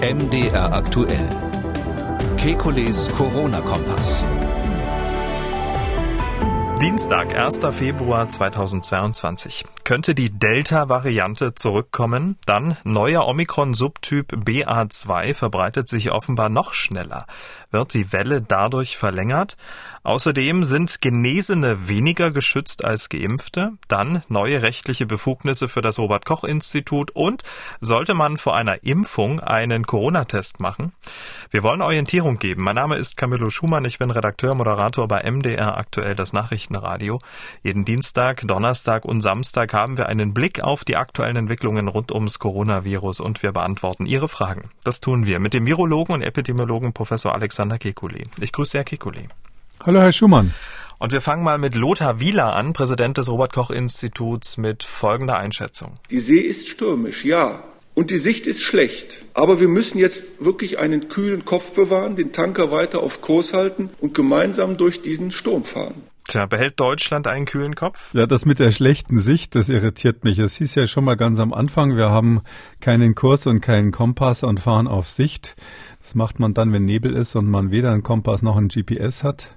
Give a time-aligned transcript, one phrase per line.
[0.00, 1.26] MDR aktuell.
[2.36, 4.22] Kekules Corona-Kompass.
[6.82, 7.60] Dienstag, 1.
[7.72, 9.64] Februar 2022.
[9.84, 12.36] Könnte die Delta-Variante zurückkommen?
[12.44, 17.24] Dann neuer Omikron-Subtyp BA2 verbreitet sich offenbar noch schneller.
[17.70, 19.56] Wird die Welle dadurch verlängert?
[20.06, 23.72] Außerdem sind Genesene weniger geschützt als Geimpfte.
[23.88, 27.42] Dann neue rechtliche Befugnisse für das Robert-Koch-Institut und
[27.80, 30.92] sollte man vor einer Impfung einen Corona-Test machen?
[31.50, 32.62] Wir wollen Orientierung geben.
[32.62, 33.84] Mein Name ist Camillo Schumann.
[33.84, 37.20] Ich bin Redakteur, Moderator bei MDR aktuell das Nachrichtenradio.
[37.64, 42.38] Jeden Dienstag, Donnerstag und Samstag haben wir einen Blick auf die aktuellen Entwicklungen rund ums
[42.38, 44.70] Coronavirus und wir beantworten Ihre Fragen.
[44.84, 48.26] Das tun wir mit dem Virologen und Epidemiologen Professor Alexander Kekulé.
[48.38, 49.28] Ich grüße Herr Kekulé.
[49.82, 50.52] Hallo, Herr Schumann.
[50.98, 55.98] Und wir fangen mal mit Lothar Wieler an, Präsident des Robert-Koch-Instituts, mit folgender Einschätzung.
[56.10, 57.64] Die See ist stürmisch, ja.
[57.94, 59.24] Und die Sicht ist schlecht.
[59.32, 63.88] Aber wir müssen jetzt wirklich einen kühlen Kopf bewahren, den Tanker weiter auf Kurs halten
[64.00, 66.02] und gemeinsam durch diesen Sturm fahren.
[66.28, 68.12] Tja, behält Deutschland einen kühlen Kopf?
[68.12, 70.40] Ja, das mit der schlechten Sicht, das irritiert mich.
[70.40, 72.42] Es hieß ja schon mal ganz am Anfang, wir haben
[72.80, 75.54] keinen Kurs und keinen Kompass und fahren auf Sicht.
[76.06, 79.24] Das macht man dann, wenn Nebel ist und man weder einen Kompass noch ein GPS
[79.24, 79.50] hat.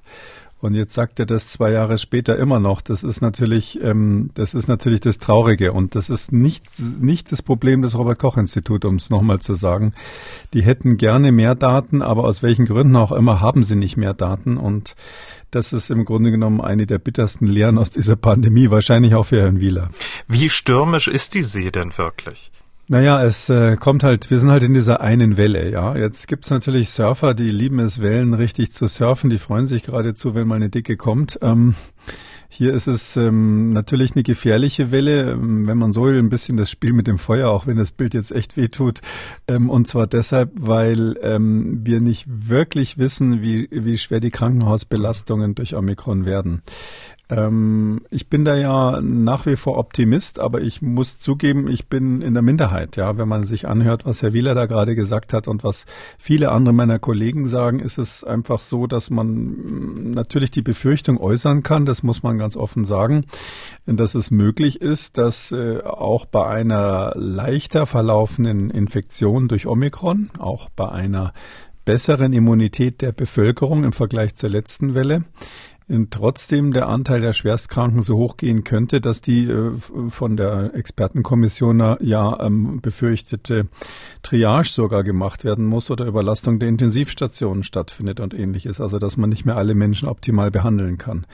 [0.62, 2.82] Und jetzt sagt er das zwei Jahre später immer noch.
[2.82, 5.74] Das ist natürlich, ähm, das ist natürlich das Traurige.
[5.74, 6.64] Und das ist nicht,
[7.00, 9.94] nicht das Problem des Robert-Koch-Instituts, um es nochmal zu sagen.
[10.54, 14.16] Die hätten gerne mehr Daten, aber aus welchen Gründen auch immer haben sie nicht mehr
[14.16, 14.58] Daten.
[14.58, 14.96] Und
[15.52, 19.40] das ist im Grunde genommen eine der bittersten Lehren aus dieser Pandemie, wahrscheinlich auch für
[19.40, 19.90] Herrn Wieler.
[20.28, 22.52] Wie stürmisch ist die See denn wirklich?
[22.92, 25.96] Naja, es äh, kommt halt, wir sind halt in dieser einen Welle, ja.
[25.96, 30.34] Jetzt gibt's natürlich Surfer, die lieben es, Wellen richtig zu surfen, die freuen sich geradezu,
[30.34, 31.38] wenn mal eine dicke kommt.
[31.44, 31.76] Ähm,
[32.52, 36.58] hier ist es ähm, natürlich eine gefährliche Welle, ähm, wenn man so will, ein bisschen
[36.58, 39.02] das Spiel mit dem Feuer, auch wenn das Bild jetzt echt wehtut.
[39.48, 45.54] Ähm, und zwar deshalb, weil ähm, wir nicht wirklich wissen, wie, wie schwer die Krankenhausbelastungen
[45.54, 46.64] durch Omikron werden.
[47.30, 52.22] Ähm, ich bin da ja nach wie vor Optimist, aber ich muss zugeben, ich bin
[52.22, 52.96] in der Minderheit.
[52.96, 55.86] Ja, wenn man sich anhört, was Herr Wieler da gerade gesagt hat und was
[56.18, 61.20] viele andere meiner Kollegen sagen, ist es einfach so, dass man mm, natürlich die Befürchtung
[61.20, 61.86] äußern kann.
[61.86, 63.26] Das muss man ganz offen sagen,
[63.86, 70.70] dass es möglich ist, dass äh, auch bei einer leichter verlaufenden Infektion durch Omikron, auch
[70.70, 71.34] bei einer
[71.86, 75.24] besseren Immunität der Bevölkerung im Vergleich zur letzten Welle,
[76.12, 79.72] trotzdem der Anteil der Schwerstkranken so hoch gehen könnte, dass die äh,
[80.08, 83.68] von der Expertenkommission ja ähm, befürchtete
[84.22, 88.80] Triage sogar gemacht werden muss oder Überlastung der Intensivstationen stattfindet und ähnliches.
[88.82, 91.26] Also dass man nicht mehr alle Menschen optimal behandeln kann.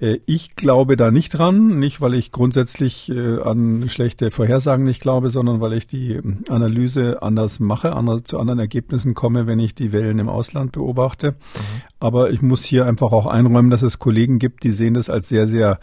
[0.00, 5.00] Äh, ich glaube da nicht dran, nicht weil ich grundsätzlich äh, an schlechte Vorhersagen nicht
[5.00, 9.58] glaube, sondern weil ich die ähm, Analyse anders mache, anders, zu anderen Ergebnissen komme, wenn
[9.58, 11.32] ich die Wellen im Ausland beobachte.
[11.32, 11.82] Mhm.
[12.00, 15.28] Aber ich muss hier einfach auch einräumen, dass es Kollegen gibt, die sehen das als
[15.28, 15.78] sehr, sehr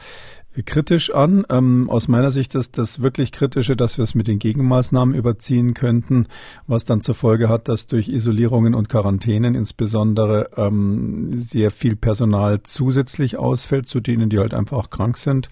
[0.64, 1.46] kritisch an.
[1.50, 5.74] Ähm, aus meiner Sicht ist das wirklich kritische, dass wir es mit den Gegenmaßnahmen überziehen
[5.74, 6.28] könnten,
[6.68, 12.62] was dann zur Folge hat, dass durch Isolierungen und Quarantänen insbesondere ähm, sehr viel Personal
[12.64, 15.50] zusätzlich ausfällt, zu denen, die halt einfach krank sind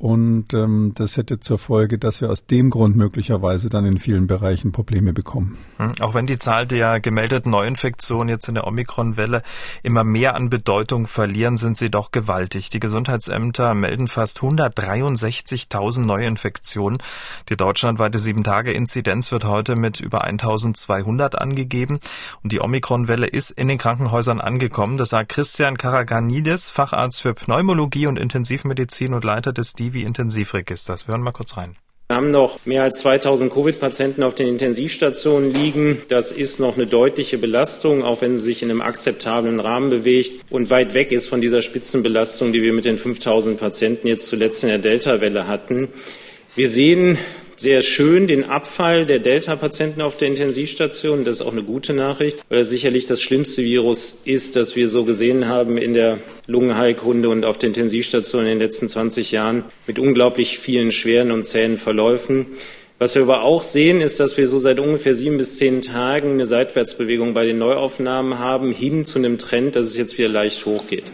[0.00, 4.26] und ähm, das hätte zur Folge, dass wir aus dem Grund möglicherweise dann in vielen
[4.26, 5.58] Bereichen Probleme bekommen.
[5.76, 9.42] Hm, auch wenn die Zahl der gemeldeten Neuinfektionen jetzt in der Omikron-Welle
[9.82, 12.70] immer mehr an Bedeutung verlieren, sind sie doch gewaltig.
[12.70, 17.02] Die Gesundheitsämter melden fast 163.000 Neuinfektionen.
[17.50, 22.00] Die deutschlandweite 7-Tage-Inzidenz wird heute mit über 1.200 angegeben.
[22.42, 24.96] Und die Omikron-Welle ist in den Krankenhäusern angekommen.
[24.96, 31.06] Das sagt Christian Karaganidis, Facharzt für Pneumologie und Intensivmedizin und Leiter des HIV-Intensivregisters.
[31.06, 31.72] Wir hören mal kurz rein.
[32.08, 35.98] Wir haben noch mehr als 2000 Covid-Patienten auf den Intensivstationen liegen.
[36.08, 40.44] Das ist noch eine deutliche Belastung, auch wenn sie sich in einem akzeptablen Rahmen bewegt
[40.50, 44.64] und weit weg ist von dieser Spitzenbelastung, die wir mit den 5000 Patienten jetzt zuletzt
[44.64, 45.88] in der Delta-Welle hatten.
[46.56, 47.16] Wir sehen
[47.60, 51.24] sehr schön den Abfall der Delta-Patienten auf der Intensivstation.
[51.24, 54.88] Das ist auch eine gute Nachricht, weil das sicherlich das schlimmste Virus ist, das wir
[54.88, 59.64] so gesehen haben in der Lungenheilkunde und auf der Intensivstation in den letzten 20 Jahren
[59.86, 62.46] mit unglaublich vielen schweren und zähen Verläufen.
[62.98, 66.32] Was wir aber auch sehen, ist, dass wir so seit ungefähr sieben bis zehn Tagen
[66.32, 70.64] eine Seitwärtsbewegung bei den Neuaufnahmen haben, hin zu einem Trend, dass es jetzt wieder leicht
[70.64, 71.12] hochgeht.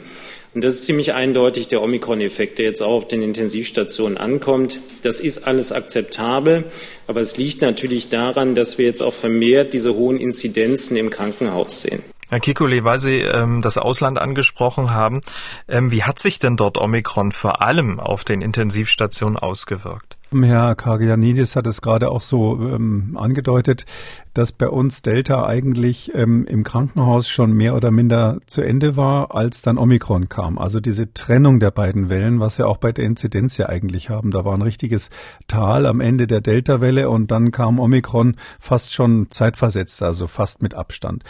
[0.57, 4.81] Und das ist ziemlich eindeutig der Omikron-Effekt, der jetzt auch auf den Intensivstationen ankommt.
[5.03, 6.65] Das ist alles akzeptabel,
[7.07, 11.83] aber es liegt natürlich daran, dass wir jetzt auch vermehrt diese hohen Inzidenzen im Krankenhaus
[11.83, 12.03] sehen.
[12.31, 15.21] Herr Kikuli, weil Sie ähm, das Ausland angesprochen haben,
[15.69, 20.16] ähm, wie hat sich denn dort Omikron vor allem auf den Intensivstationen ausgewirkt?
[20.33, 23.87] Herr Karagianidis hat es gerade auch so ähm, angedeutet,
[24.35, 29.35] dass bei uns Delta eigentlich ähm, im Krankenhaus schon mehr oder minder zu Ende war,
[29.35, 30.59] als dann Omikron kam.
[30.59, 34.33] Also diese Trennung der beiden Wellen, was wir auch bei der Inzidenz ja eigentlich haben.
[34.33, 35.11] Da war ein richtiges
[35.47, 40.75] Tal am Ende der Delta-Welle und dann kam Omikron fast schon zeitversetzt, also fast mit
[40.75, 41.23] Abstand.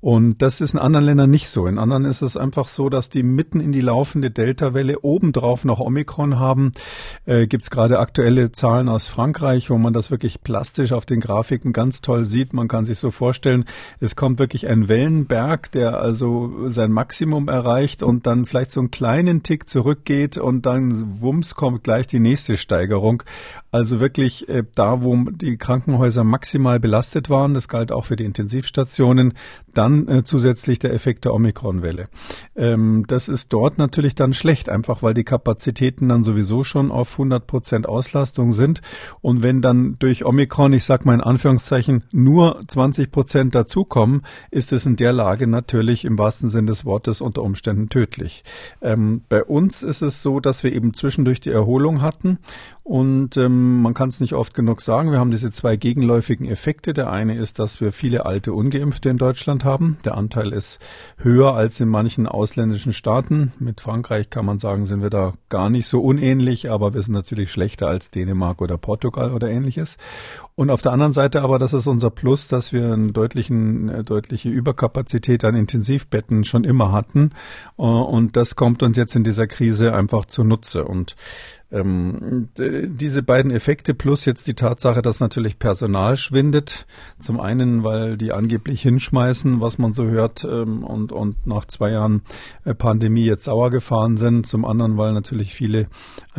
[0.00, 1.66] Und das ist in anderen Ländern nicht so.
[1.66, 5.78] In anderen ist es einfach so, dass die mitten in die laufende Delta-Welle obendrauf noch
[5.78, 6.72] Omikron haben.
[7.26, 11.20] Äh, Gibt es gerade aktuelle Zahlen aus Frankreich, wo man das wirklich plastisch auf den
[11.20, 12.54] Grafiken ganz toll sieht.
[12.54, 13.66] Man kann sich so vorstellen,
[14.00, 18.90] es kommt wirklich ein Wellenberg, der also sein Maximum erreicht und dann vielleicht so einen
[18.90, 23.22] kleinen Tick zurückgeht und dann wumms kommt gleich die nächste Steigerung.
[23.70, 28.24] Also wirklich äh, da, wo die Krankenhäuser maximal belastet waren, das galt auch für die
[28.24, 29.34] Intensivstationen,
[29.72, 32.08] dann äh, zusätzlich der Effekt der Omikronwelle.
[32.56, 37.12] Ähm, das ist dort natürlich dann schlecht, einfach weil die Kapazitäten dann sowieso schon auf
[37.12, 38.80] 100 Prozent Auslastung sind.
[39.20, 44.72] Und wenn dann durch Omikron, ich sage mal in Anführungszeichen, nur 20 Prozent dazukommen, ist
[44.72, 48.42] es in der Lage natürlich im wahrsten Sinn des Wortes unter Umständen tödlich.
[48.82, 52.38] Ähm, bei uns ist es so, dass wir eben zwischendurch die Erholung hatten
[52.90, 55.12] und ähm, man kann es nicht oft genug sagen.
[55.12, 56.92] Wir haben diese zwei gegenläufigen Effekte.
[56.92, 59.98] Der eine ist, dass wir viele alte Ungeimpfte in Deutschland haben.
[60.04, 60.80] Der Anteil ist
[61.16, 63.52] höher als in manchen ausländischen Staaten.
[63.60, 67.14] Mit Frankreich kann man sagen, sind wir da gar nicht so unähnlich, aber wir sind
[67.14, 69.96] natürlich schlechter als Dänemark oder Portugal oder ähnliches.
[70.56, 74.48] Und auf der anderen Seite aber, das ist unser Plus, dass wir eine eine deutliche
[74.48, 77.30] Überkapazität an Intensivbetten schon immer hatten.
[77.78, 80.84] Äh, und das kommt uns jetzt in dieser Krise einfach zunutze.
[80.84, 81.14] Und
[81.72, 86.86] ähm, diese beiden Effekte plus jetzt die Tatsache, dass natürlich Personal schwindet.
[87.20, 91.90] Zum einen, weil die angeblich hinschmeißen, was man so hört, ähm, und, und nach zwei
[91.90, 92.22] Jahren
[92.64, 94.46] äh, Pandemie jetzt sauer gefahren sind.
[94.46, 95.86] Zum anderen, weil natürlich viele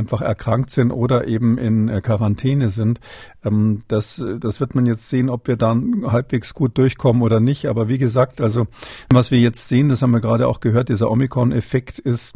[0.01, 2.99] einfach erkrankt sind oder eben in äh, Quarantäne sind.
[3.45, 7.67] Ähm, das, das wird man jetzt sehen, ob wir dann halbwegs gut durchkommen oder nicht.
[7.67, 8.65] Aber wie gesagt, also
[9.11, 12.33] was wir jetzt sehen, das haben wir gerade auch gehört, dieser Omikron-Effekt ist,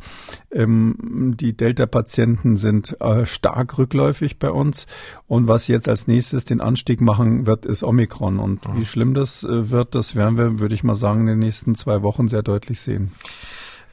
[0.51, 4.85] ähm, die Delta-Patienten sind äh, stark rückläufig bei uns.
[5.27, 8.37] Und was jetzt als nächstes den Anstieg machen wird, ist Omikron.
[8.37, 8.77] Und mhm.
[8.77, 11.73] wie schlimm das äh, wird, das werden wir, würde ich mal sagen, in den nächsten
[11.73, 13.11] zwei Wochen sehr deutlich sehen.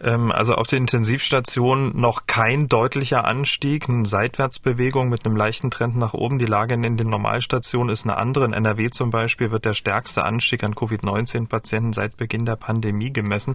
[0.02, 5.96] Ähm, also auf der Intensivstation noch kein deutlicher Anstieg, eine Seitwärtsbewegung mit einem leichten Trend
[5.96, 6.38] nach oben.
[6.38, 8.44] Die Lage in den Normalstationen ist eine andere.
[8.44, 13.54] In NRW zum Beispiel wird der stärkste Anstieg an Covid-19-Patienten seit Beginn der Pandemie gemessen.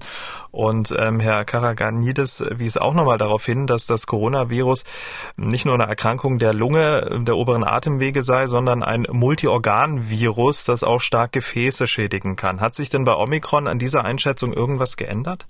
[0.51, 4.85] Und ähm, Herr Karaganidis wies auch nochmal darauf hin, dass das Coronavirus
[5.35, 11.00] nicht nur eine Erkrankung der Lunge, der oberen Atemwege sei, sondern ein Multiorganvirus, das auch
[11.00, 12.61] stark Gefäße schädigen kann.
[12.61, 15.45] Hat sich denn bei Omikron an dieser Einschätzung irgendwas geändert?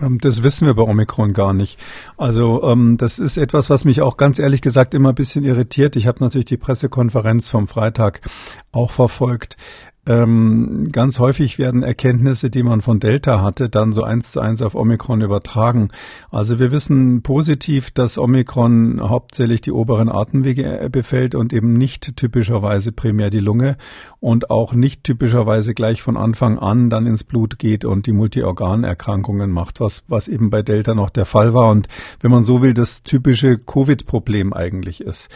[0.00, 1.78] Ähm, das wissen wir bei Omikron gar nicht.
[2.16, 5.96] Also ähm, das ist etwas, was mich auch ganz ehrlich gesagt immer ein bisschen irritiert.
[5.96, 8.20] Ich habe natürlich die Pressekonferenz vom Freitag
[8.72, 9.56] auch verfolgt.
[10.04, 14.60] Ähm, ganz häufig werden Erkenntnisse, die man von Delta hatte, dann so eins zu eins
[14.60, 15.90] auf Omikron übertragen.
[16.28, 22.16] Also wir wissen positiv, dass Omikron hauptsächlich die oberen Atemwege äh, befällt und eben nicht
[22.16, 23.76] typischerweise primär die Lunge
[24.18, 29.52] und auch nicht typischerweise gleich von Anfang an dann ins Blut geht und die Multiorganerkrankungen
[29.52, 31.86] macht, was, was eben bei Delta noch der Fall war und
[32.20, 35.30] wenn man so will, das typische Covid-Problem eigentlich ist.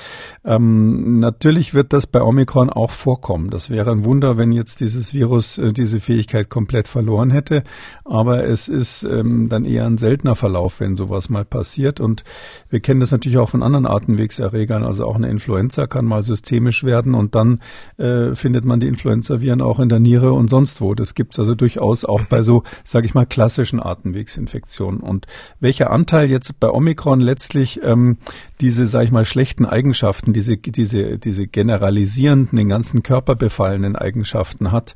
[0.45, 3.51] Ähm, natürlich wird das bei Omikron auch vorkommen.
[3.51, 7.63] Das wäre ein Wunder, wenn jetzt dieses Virus äh, diese Fähigkeit komplett verloren hätte.
[8.05, 12.01] Aber es ist ähm, dann eher ein seltener Verlauf, wenn sowas mal passiert.
[12.01, 12.25] Und
[12.71, 14.83] wir kennen das natürlich auch von anderen Atemwegserregern.
[14.83, 17.61] Also auch eine Influenza kann mal systemisch werden und dann
[17.99, 20.95] äh, findet man die Influenza-Viren auch in der Niere und sonst wo.
[20.95, 25.01] Das gibt's also durchaus auch bei so, sage ich mal, klassischen Atemwegsinfektionen.
[25.01, 25.27] Und
[25.61, 28.19] welcher Anteil jetzt bei Omikron letztlich ähm,
[28.61, 34.46] diese, sage ich mal, schlechten Eigenschaften, diese, diese, diese generalisierenden, den ganzen Körper befallenen Eigenschaften
[34.71, 34.95] hat,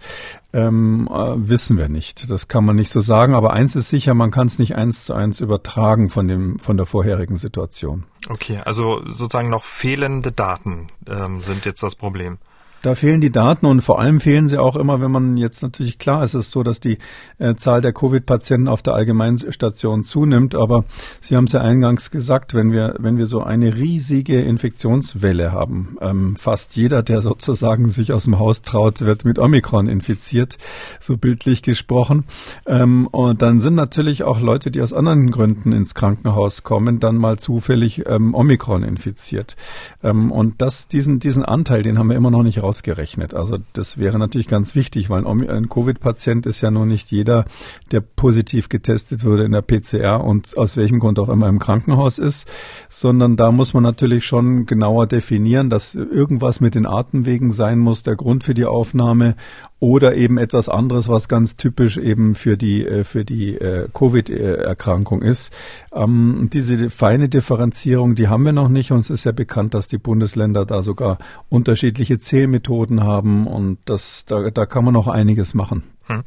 [0.52, 2.30] ähm, äh, wissen wir nicht.
[2.30, 3.34] Das kann man nicht so sagen.
[3.34, 6.76] Aber eins ist sicher, man kann es nicht eins zu eins übertragen von dem, von
[6.76, 8.04] der vorherigen Situation.
[8.28, 12.38] Okay, also sozusagen noch fehlende Daten ähm, sind jetzt das Problem.
[12.82, 15.98] Da fehlen die Daten und vor allem fehlen sie auch immer, wenn man jetzt natürlich
[15.98, 16.96] klar ist, es ist so, dass die
[17.38, 20.54] äh, Zahl der Covid-Patienten auf der Allgemeinstation zunimmt.
[20.54, 20.84] Aber
[21.20, 25.98] Sie haben es ja eingangs gesagt, wenn wir, wenn wir so eine riesige Infektionswelle haben,
[26.00, 30.56] ähm, fast jeder, der sozusagen sich aus dem Haus traut, wird mit Omikron infiziert,
[31.00, 32.24] so bildlich gesprochen.
[32.66, 37.16] Ähm, und dann sind natürlich auch Leute, die aus anderen Gründen ins Krankenhaus kommen, dann
[37.16, 39.56] mal zufällig ähm, Omikron infiziert.
[40.02, 43.34] Ähm, und das, diesen, diesen Anteil, den haben wir immer noch nicht raus ausgerechnet.
[43.34, 47.46] Also das wäre natürlich ganz wichtig, weil ein Covid-Patient ist ja nur nicht jeder,
[47.90, 52.18] der positiv getestet wurde in der PCR und aus welchem Grund auch immer im Krankenhaus
[52.18, 52.48] ist,
[52.88, 58.04] sondern da muss man natürlich schon genauer definieren, dass irgendwas mit den Atemwegen sein muss,
[58.04, 59.34] der Grund für die Aufnahme
[59.80, 65.22] oder eben etwas anderes, was ganz typisch eben für die äh, für die äh, Covid-Erkrankung
[65.22, 65.52] ist.
[65.92, 68.92] Ähm, diese feine Differenzierung, die haben wir noch nicht.
[68.92, 71.18] Uns ist ja bekannt, dass die Bundesländer da sogar
[71.48, 75.82] unterschiedliche Zählmethoden haben und das da, da kann man noch einiges machen.
[76.06, 76.24] Hm.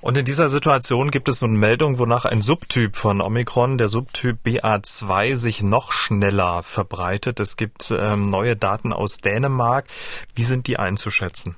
[0.00, 4.38] Und in dieser Situation gibt es nun Meldungen, wonach ein Subtyp von Omikron, der Subtyp
[4.44, 7.38] BA2, sich noch schneller verbreitet.
[7.38, 9.86] Es gibt ähm, neue Daten aus Dänemark.
[10.34, 11.54] Wie sind die einzuschätzen?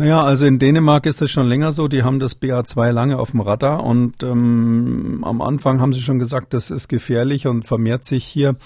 [0.00, 3.32] Naja, also in Dänemark ist es schon länger so, die haben das BA2 lange auf
[3.32, 8.06] dem Radar und ähm, am Anfang haben sie schon gesagt, das ist gefährlich und vermehrt
[8.06, 8.56] sich hier.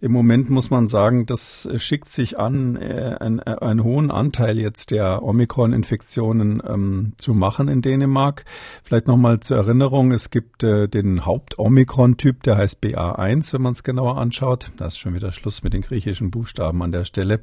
[0.00, 4.58] Im Moment muss man sagen, das schickt sich an, äh, einen, äh, einen hohen Anteil
[4.58, 8.44] jetzt der Omikron-Infektionen ähm, zu machen in Dänemark.
[8.82, 13.82] Vielleicht nochmal zur Erinnerung, es gibt äh, den Haupt-Omikron-Typ, der heißt BA1, wenn man es
[13.82, 14.72] genauer anschaut.
[14.76, 17.40] Da ist schon wieder Schluss mit den griechischen Buchstaben an der Stelle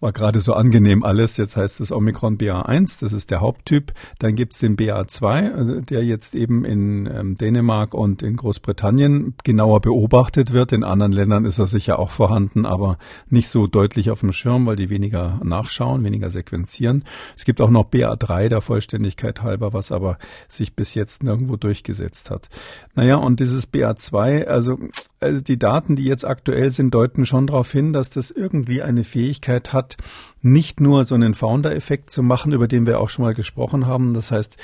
[0.00, 1.36] war gerade so angenehm alles.
[1.36, 3.92] Jetzt heißt es Omikron BA1, das ist der Haupttyp.
[4.18, 9.34] Dann gibt es den BA2, äh, der jetzt eben in ähm, Dänemark und in Großbritannien
[9.42, 10.72] genauer beobachtet wird.
[10.72, 14.66] In anderen Ländern ist er sicher auch vorhanden, aber nicht so deutlich auf dem Schirm,
[14.66, 17.04] weil die weniger nachschauen, weniger sequenzieren.
[17.36, 22.30] Es gibt auch noch BA3 der Vollständigkeit halber, was aber sich bis jetzt nirgendwo durchgesetzt
[22.30, 22.48] hat.
[22.94, 24.78] Naja, und dieses BA2, also,
[25.20, 29.04] also die Daten, die jetzt aktuell sind, deuten schon darauf hin, dass das irgendwie eine
[29.04, 29.96] Fähigkeit hat, hat,
[30.40, 34.14] nicht nur so einen Founder-Effekt zu machen, über den wir auch schon mal gesprochen haben.
[34.14, 34.56] Das heißt,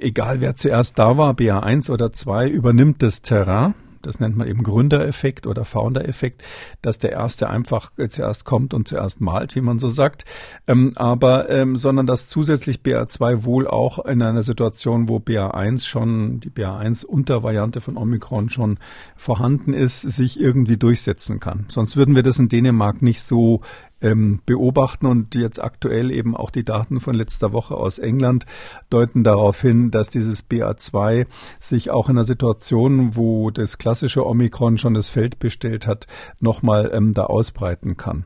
[0.00, 4.62] egal wer zuerst da war, BA1 oder 2, übernimmt das Terrain das nennt man eben
[4.62, 6.42] Gründereffekt oder Founder-Effekt,
[6.80, 10.24] dass der Erste einfach zuerst kommt und zuerst malt, wie man so sagt.
[10.66, 16.40] Ähm, aber, ähm, sondern dass zusätzlich BA2 wohl auch in einer Situation, wo BA1 schon,
[16.40, 18.78] die BA1-Untervariante von Omikron schon
[19.16, 21.66] vorhanden ist, sich irgendwie durchsetzen kann.
[21.68, 23.60] Sonst würden wir das in Dänemark nicht so
[24.00, 28.46] ähm, beobachten und jetzt aktuell eben auch die Daten von letzter Woche aus England
[28.88, 31.26] deuten darauf hin, dass dieses BA2
[31.58, 36.06] sich auch in einer Situation, wo das klassische Omikron schon das Feld bestellt hat,
[36.38, 38.24] nochmal ähm, da ausbreiten kann.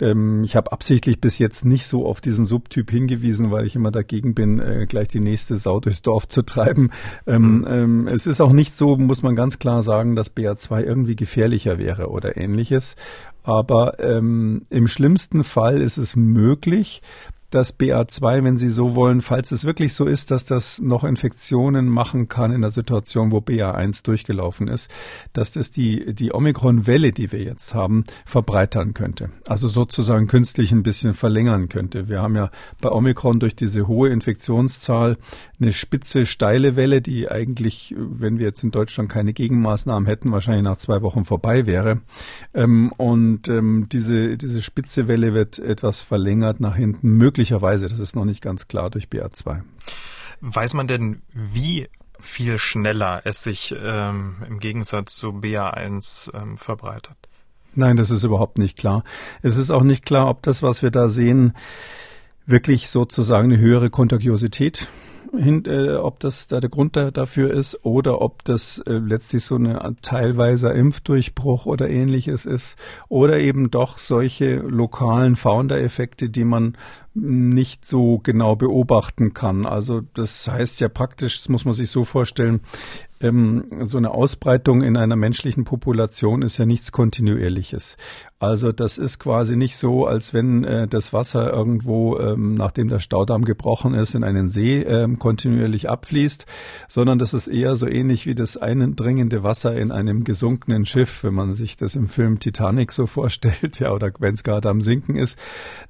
[0.00, 3.90] Ähm, ich habe absichtlich bis jetzt nicht so auf diesen Subtyp hingewiesen, weil ich immer
[3.90, 6.90] dagegen bin, äh, gleich die nächste Sau durchs Dorf zu treiben.
[7.26, 7.66] Ähm, mhm.
[7.68, 11.78] ähm, es ist auch nicht so, muss man ganz klar sagen, dass BA2 irgendwie gefährlicher
[11.78, 12.96] wäre oder ähnliches.
[13.46, 17.00] Aber ähm, im schlimmsten Fall ist es möglich,
[17.50, 21.88] dass BA2, wenn Sie so wollen, falls es wirklich so ist, dass das noch Infektionen
[21.88, 24.90] machen kann in der Situation, wo BA1 durchgelaufen ist,
[25.32, 29.30] dass das die, die Omikron-Welle, die wir jetzt haben, verbreitern könnte.
[29.46, 32.08] Also sozusagen künstlich ein bisschen verlängern könnte.
[32.08, 32.50] Wir haben ja
[32.82, 35.16] bei Omikron durch diese hohe Infektionszahl
[35.60, 40.64] eine spitze, steile Welle, die eigentlich, wenn wir jetzt in Deutschland keine Gegenmaßnahmen hätten, wahrscheinlich
[40.64, 42.02] nach zwei Wochen vorbei wäre.
[42.52, 48.16] Ähm, und ähm, diese, diese spitze Welle wird etwas verlängert nach hinten, möglicherweise, das ist
[48.16, 49.62] noch nicht ganz klar, durch BA2.
[50.40, 51.88] Weiß man denn, wie
[52.20, 57.16] viel schneller es sich ähm, im Gegensatz zu BA1 ähm, verbreitet?
[57.74, 59.04] Nein, das ist überhaupt nicht klar.
[59.42, 61.52] Es ist auch nicht klar, ob das, was wir da sehen,
[62.46, 64.88] wirklich sozusagen eine höhere Kontagiosität
[65.36, 69.44] hin, äh, ob das da der Grund da, dafür ist oder ob das äh, letztlich
[69.44, 72.78] so eine teilweiser Impfdurchbruch oder ähnliches ist
[73.08, 76.76] oder eben doch solche lokalen Founder-Effekte, die man
[77.14, 79.64] nicht so genau beobachten kann.
[79.64, 82.60] Also das heißt ja praktisch, das muss man sich so vorstellen,
[83.20, 87.96] ähm, so eine Ausbreitung in einer menschlichen Population ist ja nichts Kontinuierliches.
[88.38, 92.98] Also das ist quasi nicht so, als wenn äh, das Wasser irgendwo, ähm, nachdem der
[92.98, 96.44] Staudamm gebrochen ist, in einen See ähm, kontinuierlich abfließt,
[96.86, 101.32] sondern das ist eher so ähnlich wie das eindringende Wasser in einem gesunkenen Schiff, wenn
[101.32, 105.16] man sich das im Film Titanic so vorstellt, ja, oder wenn es gerade am Sinken
[105.16, 105.38] ist.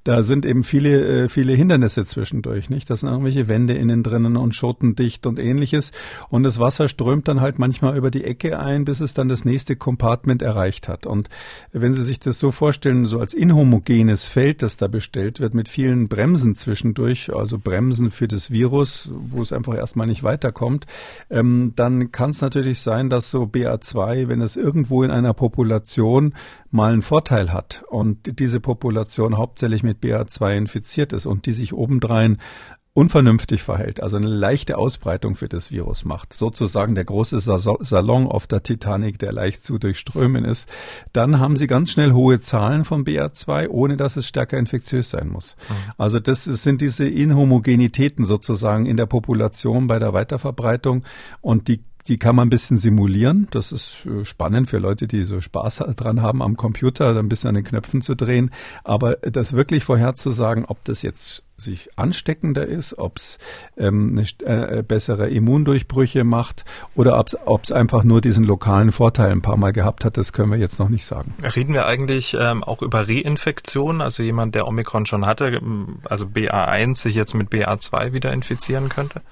[0.04, 2.88] Da sind eben viele, äh, viele Hindernisse zwischendurch, nicht?
[2.90, 5.90] Das sind irgendwelche Wände innen drinnen und schottendicht und ähnliches.
[6.28, 9.44] Und das Wasser strömt dann halt manchmal über die Ecke ein, bis es dann das
[9.44, 11.06] nächste Compartment erreicht hat.
[11.06, 11.28] Und
[11.72, 15.54] wenn Sie sich das das so vorstellen, so als inhomogenes Feld, das da bestellt wird,
[15.54, 20.84] mit vielen Bremsen zwischendurch, also Bremsen für das Virus, wo es einfach erstmal nicht weiterkommt,
[21.30, 26.34] ähm, dann kann es natürlich sein, dass so BA2, wenn es irgendwo in einer Population
[26.70, 31.72] mal einen Vorteil hat und diese Population hauptsächlich mit BA2 infiziert ist und die sich
[31.72, 32.36] obendrein
[32.96, 38.46] unvernünftig verhält, also eine leichte Ausbreitung für das Virus macht, sozusagen der große Salon auf
[38.46, 40.66] der Titanic, der leicht zu durchströmen ist,
[41.12, 45.28] dann haben sie ganz schnell hohe Zahlen von BA2, ohne dass es stärker infektiös sein
[45.28, 45.56] muss.
[45.68, 45.92] Mhm.
[45.98, 51.04] Also das sind diese Inhomogenitäten sozusagen in der Population bei der Weiterverbreitung
[51.42, 53.48] und die die kann man ein bisschen simulieren.
[53.50, 57.48] Das ist äh, spannend für Leute, die so Spaß dran haben, am Computer ein bisschen
[57.48, 58.50] an den Knöpfen zu drehen.
[58.84, 63.38] Aber das wirklich vorherzusagen, ob das jetzt sich ansteckender ist, ob es
[63.76, 69.42] ähm, eine, äh, bessere Immundurchbrüche macht oder ob es einfach nur diesen lokalen Vorteil ein
[69.42, 71.34] paar Mal gehabt hat, das können wir jetzt noch nicht sagen.
[71.42, 75.60] Reden wir eigentlich ähm, auch über Reinfektion, also jemand, der Omikron schon hatte,
[76.04, 79.22] also BA1 sich jetzt mit BA2 wieder infizieren könnte?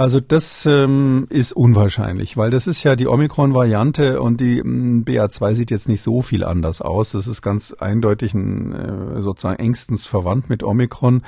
[0.00, 5.54] Also das ähm, ist unwahrscheinlich, weil das ist ja die Omikron-Variante und die ähm, BA2
[5.54, 7.10] sieht jetzt nicht so viel anders aus.
[7.10, 11.20] Das ist ganz eindeutig ein, äh, sozusagen engstens verwandt mit Omikron,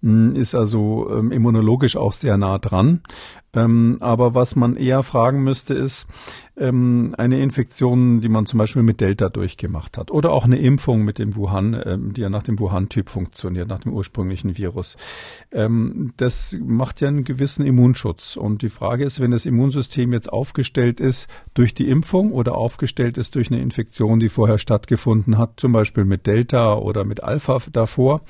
[0.00, 3.02] ist also ähm, immunologisch auch sehr nah dran.
[3.54, 6.06] Ähm, aber was man eher fragen müsste, ist
[6.58, 10.10] ähm, eine Infektion, die man zum Beispiel mit Delta durchgemacht hat.
[10.10, 13.78] Oder auch eine Impfung mit dem Wuhan, ähm, die ja nach dem Wuhan-Typ funktioniert, nach
[13.78, 14.96] dem ursprünglichen Virus.
[15.50, 18.36] Ähm, das macht ja einen gewissen Immunschutz.
[18.36, 23.16] Und die Frage ist, wenn das Immunsystem jetzt aufgestellt ist durch die Impfung oder aufgestellt
[23.16, 27.58] ist durch eine Infektion, die vorher stattgefunden hat, zum Beispiel mit Delta oder mit Alpha
[27.72, 28.20] davor,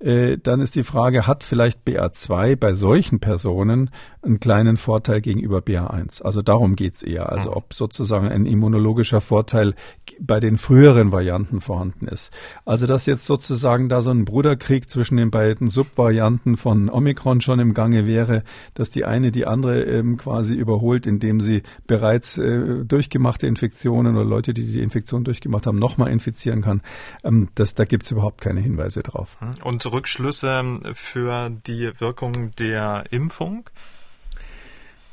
[0.00, 3.90] äh, dann ist die Frage, hat vielleicht BA2 bei solchen Personen
[4.22, 6.22] einen kleinen Vorteil gegenüber BA1?
[6.22, 7.30] Also darum geht's eher.
[7.32, 9.74] Also ob sozusagen ein immunologischer Vorteil
[10.20, 12.32] bei den früheren Varianten vorhanden ist.
[12.64, 17.60] Also dass jetzt sozusagen da so ein Bruderkrieg zwischen den beiden Subvarianten von Omikron schon
[17.60, 18.42] im Gange wäre,
[18.74, 24.24] dass die eine die andere ähm, quasi überholt, indem sie bereits äh, durchgemachte Infektionen oder
[24.24, 26.82] Leute, die die Infektion durchgemacht haben, nochmal infizieren kann.
[27.24, 29.38] Ähm, das, da gibt's überhaupt keine Hinweise drauf.
[29.62, 30.62] Und Rückschlüsse
[30.96, 33.68] für die Wirkung der Impfung?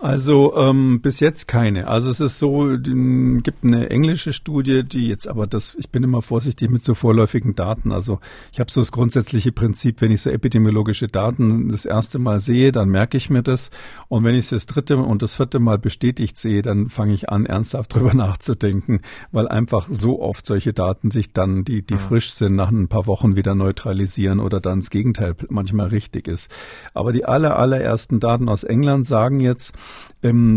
[0.03, 1.88] Also ähm, bis jetzt keine.
[1.88, 6.22] Also es ist so, gibt eine englische Studie, die jetzt aber das, ich bin immer
[6.22, 7.93] vorsichtig mit so vorläufigen Daten.
[7.93, 8.19] Also
[8.51, 12.74] ich habe so das grundsätzliche Prinzip, wenn ich so epidemiologische Daten das erste Mal sehe,
[12.74, 13.72] dann merke ich mir das.
[14.10, 17.29] Und wenn ich es das dritte und das vierte Mal bestätigt sehe, dann fange ich
[17.29, 19.00] an, ernsthaft drüber nachzudenken,
[19.31, 22.00] weil einfach so oft solche Daten sich dann, die, die ja.
[22.01, 26.51] frisch sind, nach ein paar Wochen wieder neutralisieren oder dann das Gegenteil manchmal richtig ist.
[26.93, 29.74] Aber die aller, allerersten Daten aus England sagen jetzt,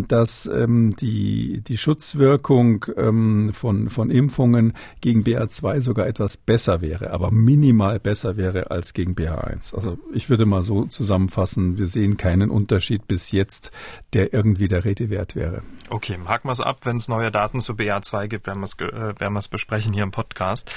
[0.09, 7.11] dass ähm, die, die Schutzwirkung ähm, von, von Impfungen gegen BA2 sogar etwas besser wäre,
[7.11, 9.75] aber minimal besser wäre als gegen BA1.
[9.75, 13.72] Also ich würde mal so zusammenfassen, wir sehen keinen Unterschied bis jetzt,
[14.12, 15.62] der irgendwie der Rede wert wäre.
[15.90, 16.81] Okay, haken wir es ab.
[16.85, 20.11] Wenn es neue Daten zu BA2 gibt, werden wir es äh, werden besprechen hier im
[20.11, 20.70] Podcast.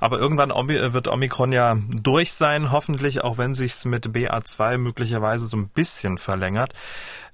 [0.00, 5.56] Aber irgendwann wird Omikron ja durch sein, hoffentlich, auch wenn sich mit BA2 möglicherweise so
[5.56, 6.74] ein bisschen verlängert.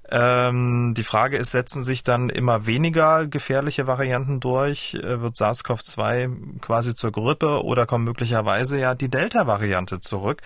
[0.09, 4.95] Ähm, die Frage ist, setzen sich dann immer weniger gefährliche Varianten durch?
[4.95, 10.41] Äh, wird SARS-CoV-2 quasi zur Grippe oder kommt möglicherweise ja die Delta-Variante zurück?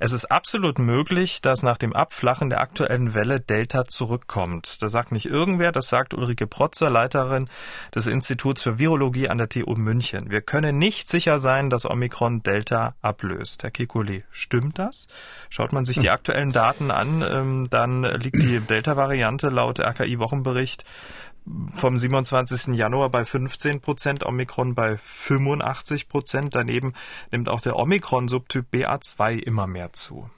[0.00, 4.80] Es ist absolut möglich, dass nach dem Abflachen der aktuellen Welle Delta zurückkommt.
[4.80, 7.48] Das sagt nicht irgendwer, das sagt Ulrike Protzer, Leiterin
[7.94, 10.30] des Instituts für Virologie an der TU München.
[10.30, 13.64] Wir können nicht sicher sein, dass Omikron Delta ablöst.
[13.64, 15.08] Herr Kekulé, stimmt das?
[15.48, 18.60] Schaut man sich die aktuellen Daten an, ähm, dann liegt die
[18.98, 20.84] Delta-Variante laut RKI-Wochenbericht
[21.74, 22.74] vom 27.
[22.74, 26.54] Januar bei 15 Prozent, Omikron bei 85 Prozent.
[26.54, 26.92] Daneben
[27.30, 30.28] nimmt auch der Omikron-Subtyp BA2 immer mehr zu.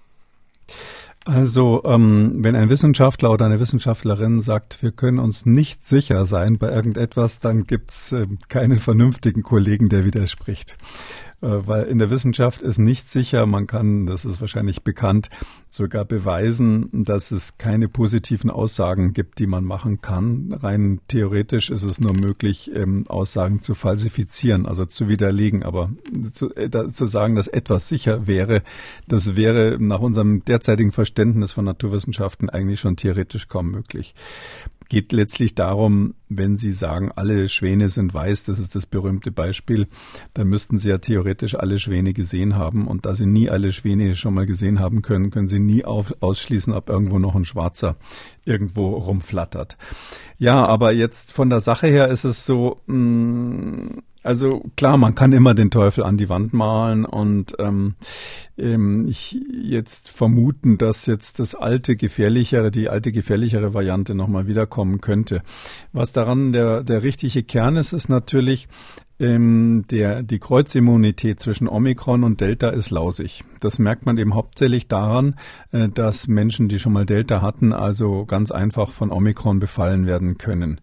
[1.25, 6.59] Also, ähm, wenn ein Wissenschaftler oder eine Wissenschaftlerin sagt, wir können uns nicht sicher sein
[6.59, 10.79] bei irgendetwas, dann gibt's äh, keinen vernünftigen Kollegen, der widerspricht.
[11.43, 15.31] Äh, weil in der Wissenschaft ist nicht sicher, man kann, das ist wahrscheinlich bekannt,
[15.69, 20.53] sogar beweisen, dass es keine positiven Aussagen gibt, die man machen kann.
[20.53, 25.63] Rein theoretisch ist es nur möglich, ähm, Aussagen zu falsifizieren, also zu widerlegen.
[25.63, 25.91] Aber
[26.33, 28.63] zu, äh, zu sagen, dass etwas sicher wäre,
[29.09, 34.15] das wäre nach unserem derzeitigen Verständnis von Naturwissenschaften eigentlich schon theoretisch kaum möglich
[34.91, 39.87] geht letztlich darum, wenn Sie sagen, alle Schwäne sind weiß, das ist das berühmte Beispiel,
[40.35, 42.89] dann müssten Sie ja theoretisch alle Schwäne gesehen haben.
[42.89, 46.13] Und da Sie nie alle Schwäne schon mal gesehen haben können, können Sie nie auf,
[46.21, 47.97] ausschließen, ob irgendwo noch ein Schwarzer
[48.45, 49.79] irgendwo rumflattert.
[50.41, 55.15] Ja, aber jetzt von der Sache her ist es so, mh, mm, also klar, man
[55.15, 57.95] kann immer den Teufel an die Wand malen und ähm,
[58.57, 65.03] ähm, ich jetzt vermuten, dass jetzt das alte gefährlichere, die alte gefährlichere Variante nochmal wiederkommen
[65.03, 65.43] könnte.
[65.93, 68.69] Was daran der der richtige Kern ist, ist natürlich,
[69.21, 73.45] ähm, der, die Kreuzimmunität zwischen Omikron und Delta ist lausig.
[73.61, 75.37] Das merkt man eben hauptsächlich daran,
[75.73, 80.39] äh, dass Menschen, die schon mal Delta hatten, also ganz einfach von Omikron befallen werden
[80.39, 80.81] können.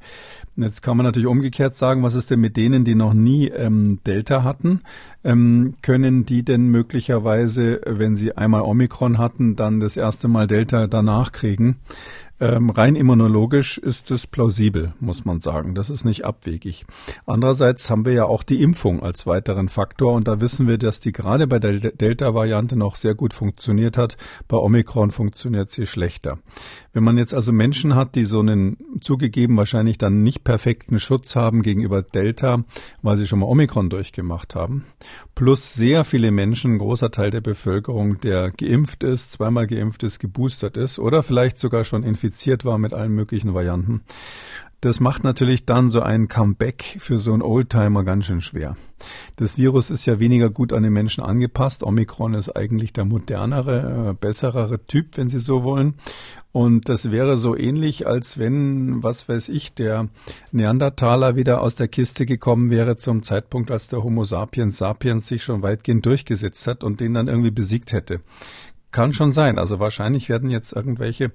[0.55, 3.99] Jetzt kann man natürlich umgekehrt sagen, was ist denn mit denen, die noch nie ähm,
[4.05, 4.81] Delta hatten?
[5.23, 10.87] Ähm, können die denn möglicherweise, wenn sie einmal Omikron hatten, dann das erste Mal Delta
[10.87, 11.77] danach kriegen?
[12.39, 15.73] Ähm, rein immunologisch ist es plausibel, muss man sagen.
[15.73, 16.85] Das ist nicht abwegig.
[17.25, 20.99] Andererseits haben wir ja auch die Impfung als weiteren Faktor und da wissen wir, dass
[20.99, 24.17] die gerade bei der Delta-Variante noch sehr gut funktioniert hat.
[24.47, 26.37] Bei Omikron funktioniert sie schlechter.
[26.93, 31.35] Wenn man jetzt also Menschen hat, die so einen zugegeben wahrscheinlich dann nicht perfekten Schutz
[31.35, 32.63] haben gegenüber Delta,
[33.01, 34.85] weil sie schon mal Omikron durchgemacht haben,
[35.33, 40.19] plus sehr viele Menschen, ein großer Teil der Bevölkerung, der geimpft ist, zweimal geimpft ist,
[40.19, 44.01] geboostert ist oder vielleicht sogar schon infiziert infiziert war mit allen möglichen Varianten.
[44.81, 48.77] Das macht natürlich dann so ein Comeback für so einen Oldtimer ganz schön schwer.
[49.35, 51.81] Das Virus ist ja weniger gut an den Menschen angepasst.
[51.81, 55.95] Omikron ist eigentlich der modernere, äh, besserere Typ, wenn Sie so wollen.
[56.51, 60.09] Und das wäre so ähnlich, als wenn, was weiß ich, der
[60.51, 65.43] Neandertaler wieder aus der Kiste gekommen wäre zum Zeitpunkt, als der Homo sapiens sapiens sich
[65.43, 68.21] schon weitgehend durchgesetzt hat und den dann irgendwie besiegt hätte.
[68.91, 69.59] Kann schon sein.
[69.59, 71.31] Also wahrscheinlich werden jetzt irgendwelche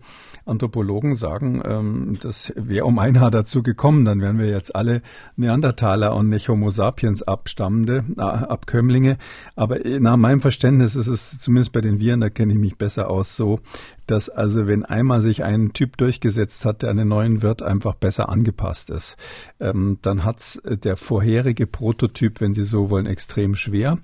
[0.47, 5.03] Anthropologen sagen, ähm, das wäre um ein Haar dazu gekommen, dann wären wir jetzt alle
[5.37, 9.19] Neandertaler und nicht Homo sapiens Abstammende, äh, Abkömmlinge.
[9.55, 13.11] Aber nach meinem Verständnis ist es zumindest bei den Viren, da kenne ich mich besser
[13.11, 13.61] aus, so,
[14.07, 17.95] dass also wenn einmal sich ein Typ durchgesetzt hat, der an den neuen Wirt einfach
[17.95, 19.17] besser angepasst ist,
[19.61, 23.99] ähm, dann hat's der vorherige Prototyp, wenn Sie so wollen, extrem schwer.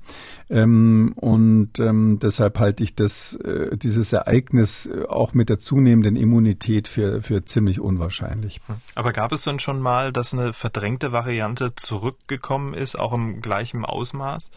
[0.50, 6.16] Ähm, und ähm, deshalb halte ich das, äh, dieses Ereignis äh, auch mit der zunehmenden
[6.16, 8.60] Immunität für, für ziemlich unwahrscheinlich.
[8.94, 13.84] Aber gab es denn schon mal, dass eine verdrängte Variante zurückgekommen ist, auch im gleichen
[13.84, 14.50] Ausmaß?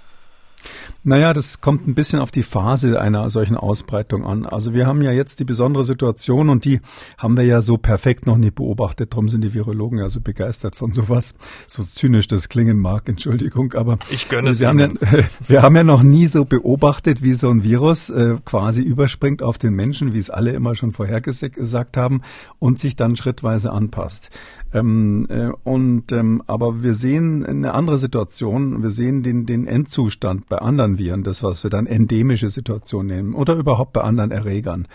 [1.04, 4.46] Naja, das kommt ein bisschen auf die Phase einer solchen Ausbreitung an.
[4.46, 6.80] Also wir haben ja jetzt die besondere Situation und die
[7.18, 9.14] haben wir ja so perfekt noch nie beobachtet.
[9.14, 11.34] Darum sind die Virologen ja so begeistert von sowas.
[11.68, 14.90] So zynisch das klingen mag, Entschuldigung, aber ich gönne wir haben, ja,
[15.48, 19.58] wir haben ja noch nie so beobachtet, wie so ein Virus äh, quasi überspringt auf
[19.58, 22.22] den Menschen, wie es alle immer schon vorhergesagt haben
[22.60, 24.30] und sich dann schrittweise anpasst.
[24.74, 28.84] Ähm, äh, und ähm, aber wir sehen eine andere Situation.
[28.84, 33.34] Wir sehen den, den Endzustand bei anderen Viren, das was wir dann endemische Situation nehmen
[33.34, 34.86] oder überhaupt bei anderen Erregern.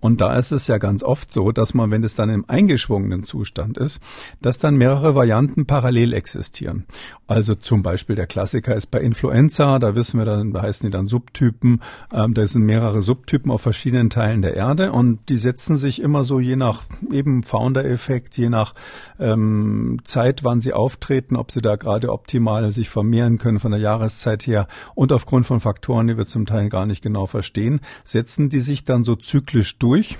[0.00, 3.22] Und da ist es ja ganz oft so, dass man, wenn es dann im eingeschwungenen
[3.22, 4.00] Zustand ist,
[4.42, 6.84] dass dann mehrere Varianten parallel existieren.
[7.26, 10.90] Also zum Beispiel der Klassiker ist bei Influenza, da wissen wir dann, da heißen die
[10.90, 11.80] dann Subtypen.
[12.12, 16.24] Ähm, da sind mehrere Subtypen auf verschiedenen Teilen der Erde und die setzen sich immer
[16.24, 18.74] so je nach eben Founder-Effekt, je nach
[19.18, 23.80] ähm, Zeit, wann sie auftreten, ob sie da gerade optimal sich vermehren können von der
[23.80, 24.66] Jahreszeit her
[25.04, 28.84] und aufgrund von Faktoren, die wir zum Teil gar nicht genau verstehen, setzen die sich
[28.84, 30.16] dann so zyklisch durch.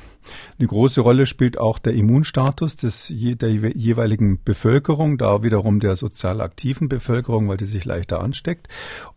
[0.59, 6.41] Eine große Rolle spielt auch der Immunstatus des, der jeweiligen Bevölkerung, da wiederum der sozial
[6.41, 8.69] aktiven Bevölkerung, weil die sich leichter ansteckt.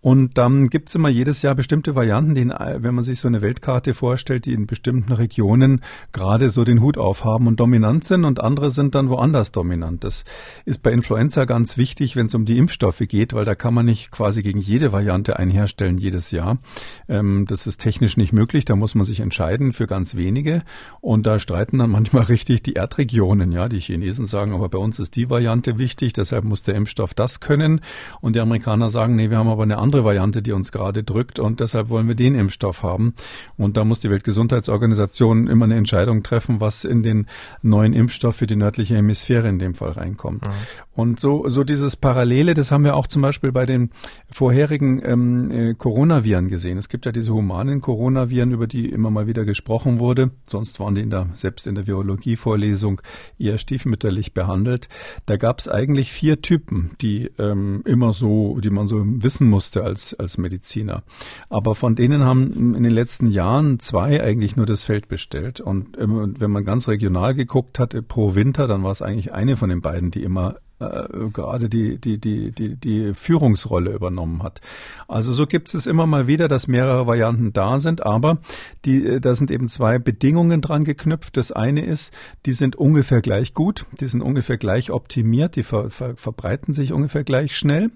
[0.02, 3.42] Und dann gibt's immer jedes Jahr bestimmte Varianten, die, in, wenn man sich so eine
[3.42, 8.42] Weltkarte vorstellt, die in bestimmten Regionen gerade so den Hut aufhaben und dominant sind und
[8.42, 10.04] andere sind dann woanders dominant.
[10.04, 10.24] Das
[10.66, 13.86] ist bei Influenza ganz wichtig, wenn es um die Impfstoffe geht, weil da kann man
[13.86, 16.58] nicht quasi gegen jede Variante einherstellen jedes Jahr.
[17.08, 20.64] Ähm, das ist technisch nicht möglich, da muss man sich entscheiden für ganz wenige.
[21.02, 23.52] Und da streiten dann manchmal richtig die Erdregionen.
[23.52, 27.14] Ja, die Chinesen sagen, aber bei uns ist die Variante wichtig, deshalb muss der Impfstoff
[27.14, 27.82] das können.
[28.22, 31.40] Und die Amerikaner sagen, nee, wir haben aber eine andere Variante, die uns gerade drückt
[31.40, 33.14] und deshalb wollen wir den Impfstoff haben.
[33.58, 37.28] Und da muss die Weltgesundheitsorganisation immer eine Entscheidung treffen, was in den
[37.62, 40.44] neuen Impfstoff für die nördliche Hemisphäre in dem Fall reinkommt.
[40.44, 40.52] Mhm.
[40.96, 43.92] Und so, so dieses Parallele, das haben wir auch zum Beispiel bei den
[44.32, 46.78] vorherigen ähm, äh, Coronaviren gesehen.
[46.78, 50.32] Es gibt ja diese humanen Coronaviren, über die immer mal wieder gesprochen wurde.
[50.48, 53.02] Sonst waren die in der, selbst in der Virologie-Vorlesung
[53.38, 54.90] eher stiefmütterlich behandelt.
[55.26, 59.84] Da gab es eigentlich vier Typen, die ähm, immer so, die man so wissen musste
[59.84, 61.04] als, als Mediziner.
[61.50, 65.60] Aber von denen haben in den letzten Jahren zwei eigentlich nur das Feld bestellt.
[65.62, 69.58] Und ähm, wenn man ganz regional geguckt hatte pro Winter, dann war es eigentlich eine
[69.58, 74.62] von den beiden, die immer äh, gerade die, die, die, die, die Führungsrolle übernommen hat.
[75.08, 78.38] Also so gibt es immer mal wieder, dass mehrere Varianten da sind, aber
[78.86, 81.38] die, äh, da sind eben zwei Bedingungen dran geknüpft.
[81.38, 82.14] Das eine ist,
[82.46, 86.94] die sind ungefähr gleich gut, die sind ungefähr gleich optimiert, die ver, ver, verbreiten sich
[86.94, 87.92] ungefähr gleich schnell.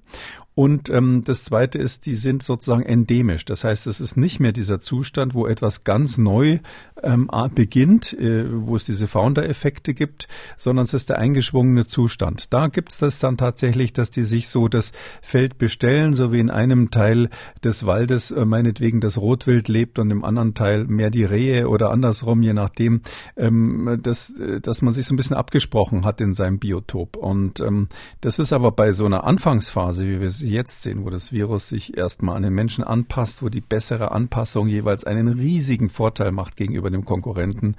[0.53, 3.45] Und ähm, das Zweite ist, die sind sozusagen endemisch.
[3.45, 6.59] Das heißt, es ist nicht mehr dieser Zustand, wo etwas ganz neu
[7.03, 12.53] ähm, beginnt, äh, wo es diese Founder-Effekte gibt, sondern es ist der eingeschwungene Zustand.
[12.53, 16.39] Da gibt es das dann tatsächlich, dass die sich so das Feld bestellen, so wie
[16.39, 17.29] in einem Teil
[17.63, 21.91] des Waldes äh, meinetwegen das Rotwild lebt und im anderen Teil mehr die Rehe oder
[21.91, 23.01] andersrum, je nachdem,
[23.37, 27.15] ähm, dass, äh, dass man sich so ein bisschen abgesprochen hat in seinem Biotop.
[27.15, 27.87] Und ähm,
[28.19, 31.97] das ist aber bei so einer Anfangsphase, wie wir jetzt sehen, wo das Virus sich
[31.97, 36.89] erstmal an den Menschen anpasst, wo die bessere Anpassung jeweils einen riesigen Vorteil macht gegenüber
[36.89, 37.75] dem Konkurrenten,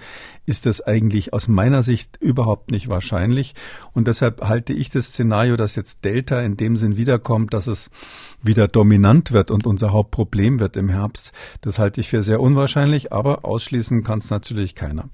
[0.46, 3.54] ist das eigentlich aus meiner Sicht überhaupt nicht wahrscheinlich.
[3.92, 7.90] Und deshalb halte ich das Szenario, dass jetzt Delta in dem Sinn wiederkommt, dass es
[8.42, 13.12] wieder dominant wird und unser Hauptproblem wird im Herbst, das halte ich für sehr unwahrscheinlich,
[13.12, 15.08] aber ausschließen kann es natürlich keiner.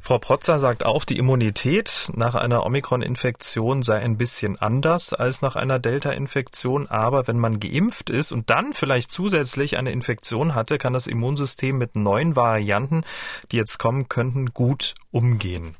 [0.00, 5.56] Frau Protzer sagt auch, die Immunität nach einer Omikron-Infektion sei ein bisschen anders als nach
[5.56, 6.88] einer Delta-Infektion.
[6.88, 11.78] Aber wenn man geimpft ist und dann vielleicht zusätzlich eine Infektion hatte, kann das Immunsystem
[11.78, 13.04] mit neuen Varianten,
[13.50, 15.76] die jetzt kommen könnten, gut umgehen.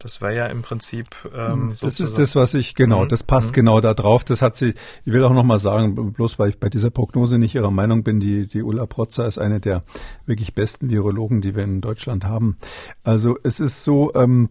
[0.00, 1.08] Das wäre ja im Prinzip.
[1.34, 3.04] Ähm, das ist das, was ich genau.
[3.04, 3.08] Mhm.
[3.08, 3.54] Das passt mhm.
[3.54, 4.24] genau da drauf.
[4.24, 4.74] Das hat sie.
[5.04, 8.02] Ich will auch noch mal sagen, bloß weil ich bei dieser Prognose nicht ihrer Meinung
[8.02, 8.18] bin.
[8.18, 9.84] Die die Ulla Protzer ist eine der
[10.24, 12.56] wirklich besten Virologen, die wir in Deutschland haben.
[13.04, 14.12] Also es ist so.
[14.14, 14.48] Ähm,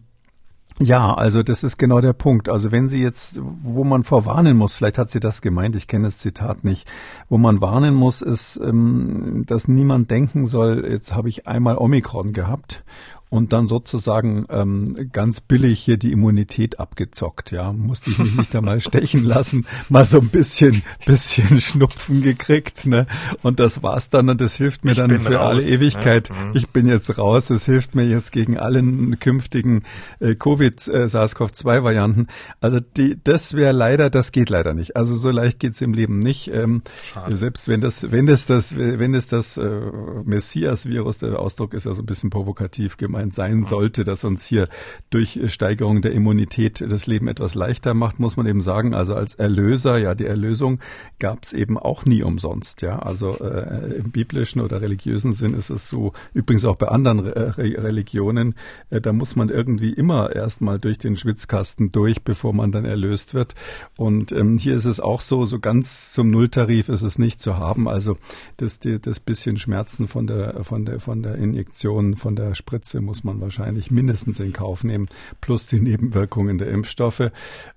[0.82, 2.48] ja, also das ist genau der Punkt.
[2.48, 6.06] Also wenn sie jetzt, wo man vorwarnen muss, vielleicht hat sie das gemeint, ich kenne
[6.06, 6.88] das Zitat nicht,
[7.28, 12.32] wo man warnen muss, ist, ähm, dass niemand denken soll, jetzt habe ich einmal Omikron
[12.32, 12.82] gehabt
[13.30, 17.52] und dann sozusagen ähm, ganz billig hier die Immunität abgezockt.
[17.52, 22.86] Ja, musste ich mich nicht einmal stechen lassen, mal so ein bisschen, bisschen Schnupfen gekriegt,
[22.86, 23.06] ne?
[23.42, 26.28] Und das war's dann und das hilft mir ich dann für raus, alle Ewigkeit.
[26.28, 26.34] Ja.
[26.34, 26.50] Mhm.
[26.54, 27.50] Ich bin jetzt raus.
[27.50, 29.84] Es hilft mir jetzt gegen allen künftigen
[30.18, 32.26] äh, Covid äh, SARS-CoV-2 Varianten.
[32.60, 34.96] Also die, das wäre leider, das geht leider nicht.
[34.96, 36.48] Also so leicht geht's im Leben nicht.
[36.52, 36.82] Ähm,
[37.28, 39.80] selbst wenn das, wenn das das, wenn es das äh,
[40.24, 44.46] Messias-Virus, der Ausdruck ist ja so ein bisschen provokativ gemeint gemeint sein sollte, dass uns
[44.46, 44.68] hier
[45.10, 48.94] durch Steigerung der Immunität das Leben etwas leichter macht, muss man eben sagen.
[48.94, 50.80] Also als Erlöser, ja, die Erlösung
[51.18, 52.82] gab es eben auch nie umsonst.
[52.82, 56.12] Ja, also äh, im biblischen oder religiösen Sinn ist es so.
[56.32, 58.54] Übrigens auch bei anderen Re Religionen,
[58.90, 63.34] äh, da muss man irgendwie immer erstmal durch den Schwitzkasten durch, bevor man dann erlöst
[63.34, 63.54] wird.
[63.96, 67.58] Und ähm, hier ist es auch so, so ganz zum Nulltarif ist es nicht zu
[67.58, 67.88] haben.
[67.88, 68.16] Also
[68.56, 73.00] das, die, das bisschen Schmerzen von der von der von der Injektion, von der Spritze
[73.10, 75.08] muss man wahrscheinlich mindestens in Kauf nehmen,
[75.40, 77.32] plus die Nebenwirkungen der Impfstoffe.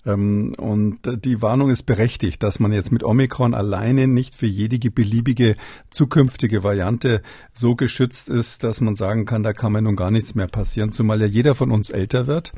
[0.06, 4.92] Ähm, und die Warnung ist berechtigt, dass man jetzt mit Omikron alleine nicht für jede
[4.92, 5.56] beliebige
[5.90, 10.36] zukünftige Variante so geschützt ist, dass man sagen kann, da kann mir nun gar nichts
[10.36, 12.54] mehr passieren, zumal ja jeder von uns älter wird.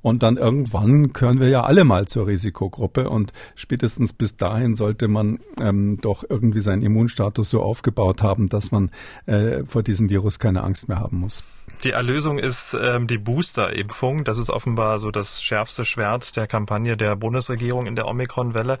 [0.00, 3.10] Und dann irgendwann gehören wir ja alle mal zur Risikogruppe.
[3.10, 8.70] Und spätestens bis dahin sollte man ähm, doch irgendwie seinen Immunstatus so aufgebaut haben, dass
[8.70, 8.92] man
[9.26, 11.42] äh, vor diesem Virus keine Angst mehr haben muss.
[11.82, 14.24] Die Erlösung ist ähm, die Booster-Impfung.
[14.24, 18.78] Das ist offenbar so das schärfste Schwert der Kampagne der Bundesregierung in der Omikron-Welle.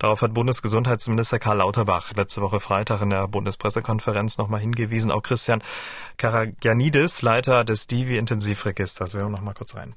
[0.00, 5.12] Darauf hat Bundesgesundheitsminister Karl Lauterbach letzte Woche Freitag in der Bundespressekonferenz nochmal hingewiesen.
[5.12, 5.62] Auch Christian
[6.16, 9.14] Karagianidis, Leiter des Divi-Intensivregisters.
[9.14, 9.94] Wir hören noch mal kurz rein.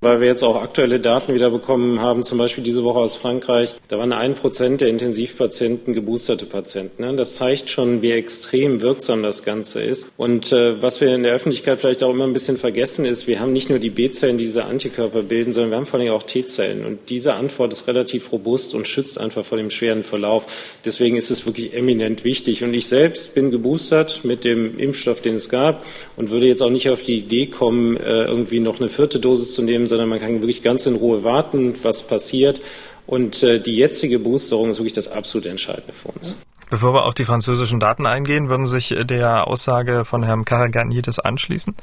[0.00, 3.74] Weil wir jetzt auch aktuelle Daten wieder bekommen haben, zum Beispiel diese Woche aus Frankreich,
[3.88, 7.02] da waren ein Prozent der Intensivpatienten geboosterte Patienten.
[7.02, 7.16] Ne?
[7.16, 10.12] Das zeigt schon, wie extrem wirksam das Ganze ist.
[10.16, 13.40] Und äh, was wir in der Öffentlichkeit vielleicht auch immer ein bisschen vergessen ist, wir
[13.40, 16.22] haben nicht nur die B-Zellen, die diese Antikörper bilden, sondern wir haben vor allem auch
[16.22, 16.86] T-Zellen.
[16.86, 20.46] Und diese Antwort ist relativ robust und schützt einfach vor dem schweren Verlauf.
[20.84, 22.62] Deswegen ist es wirklich eminent wichtig.
[22.62, 25.84] Und ich selbst bin geboostert mit dem Impfstoff, den es gab
[26.14, 29.54] und würde jetzt auch nicht auf die Idee kommen, äh, irgendwie noch eine vierte Dosis
[29.54, 32.60] zu nehmen, sondern man kann wirklich ganz in Ruhe warten, was passiert.
[33.06, 36.36] Und äh, die jetzige Boosterung ist wirklich das absolut Entscheidende für uns.
[36.70, 41.18] Bevor wir auf die französischen Daten eingehen, würden Sie sich der Aussage von Herrn Karaganides
[41.18, 41.74] anschließen?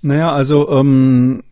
[0.00, 1.42] Naja, also ähm,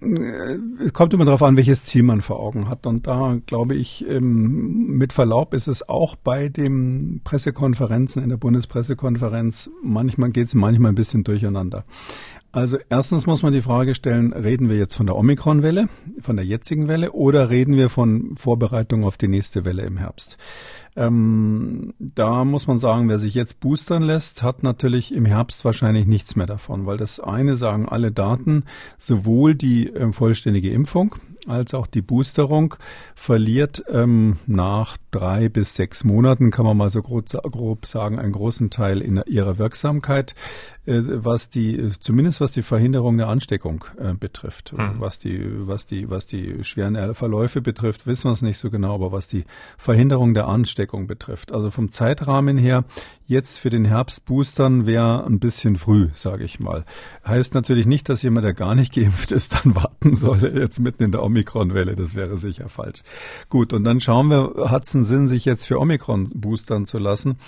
[0.84, 2.86] es kommt immer darauf an, welches Ziel man vor Augen hat.
[2.86, 8.36] Und da glaube ich, ähm, mit Verlaub ist es auch bei den Pressekonferenzen in der
[8.36, 11.84] Bundespressekonferenz, manchmal geht es manchmal ein bisschen durcheinander.
[12.56, 15.90] Also erstens muss man die Frage stellen, reden wir jetzt von der Omikron-Welle,
[16.20, 20.38] von der jetzigen Welle, oder reden wir von Vorbereitung auf die nächste Welle im Herbst?
[20.96, 26.06] Ähm, da muss man sagen, wer sich jetzt boostern lässt, hat natürlich im Herbst wahrscheinlich
[26.06, 28.64] nichts mehr davon, weil das eine sagen alle Daten,
[28.98, 31.14] sowohl die äh, vollständige Impfung
[31.48, 32.74] als auch die Boosterung
[33.14, 38.32] verliert ähm, nach drei bis sechs Monaten, kann man mal so grob, grob sagen, einen
[38.32, 40.34] großen Teil in ihrer Wirksamkeit,
[40.86, 44.72] äh, was die, zumindest was die Verhinderung der Ansteckung äh, betrifft.
[44.72, 44.96] Mhm.
[44.98, 48.94] Was die, was die, was die schweren Verläufe betrifft, wissen wir es nicht so genau,
[48.94, 49.44] aber was die
[49.76, 51.52] Verhinderung der Ansteckung betrifft.
[51.52, 52.84] Also vom Zeitrahmen her,
[53.26, 56.84] jetzt für den Herbst boostern wäre ein bisschen früh, sage ich mal.
[57.26, 61.02] Heißt natürlich nicht, dass jemand, der gar nicht geimpft ist, dann warten soll, jetzt mitten
[61.02, 61.96] in der Omikron-Welle.
[61.96, 63.02] Das wäre sicher falsch.
[63.48, 66.98] Gut, und dann schauen wir, hat es einen Sinn, sich jetzt für Omikron boostern zu
[66.98, 67.38] lassen?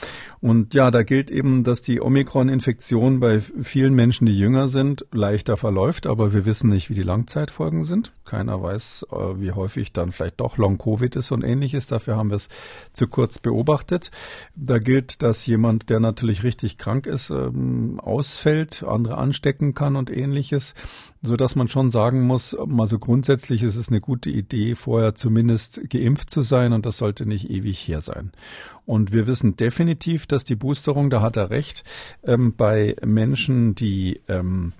[0.40, 5.56] Und ja, da gilt eben, dass die Omikron-Infektion bei vielen Menschen, die jünger sind, leichter
[5.56, 8.12] verläuft, aber wir wissen nicht, wie die Langzeitfolgen sind.
[8.24, 11.86] Keiner weiß, äh, wie häufig dann vielleicht doch Long-Covid ist und ähnliches.
[11.86, 12.48] Dafür haben wir es
[12.92, 14.10] zu kurz beobachtet.
[14.56, 20.10] Da gilt, dass jemand, der natürlich richtig krank ist, ähm, ausfällt, andere anstecken kann und
[20.10, 20.74] ähnliches
[21.22, 25.14] so dass man schon sagen muss, mal so grundsätzlich ist es eine gute Idee, vorher
[25.14, 28.32] zumindest geimpft zu sein und das sollte nicht ewig her sein.
[28.86, 31.84] Und wir wissen definitiv, dass die Boosterung, da hat er recht,
[32.22, 34.72] ähm, bei Menschen, die ähm,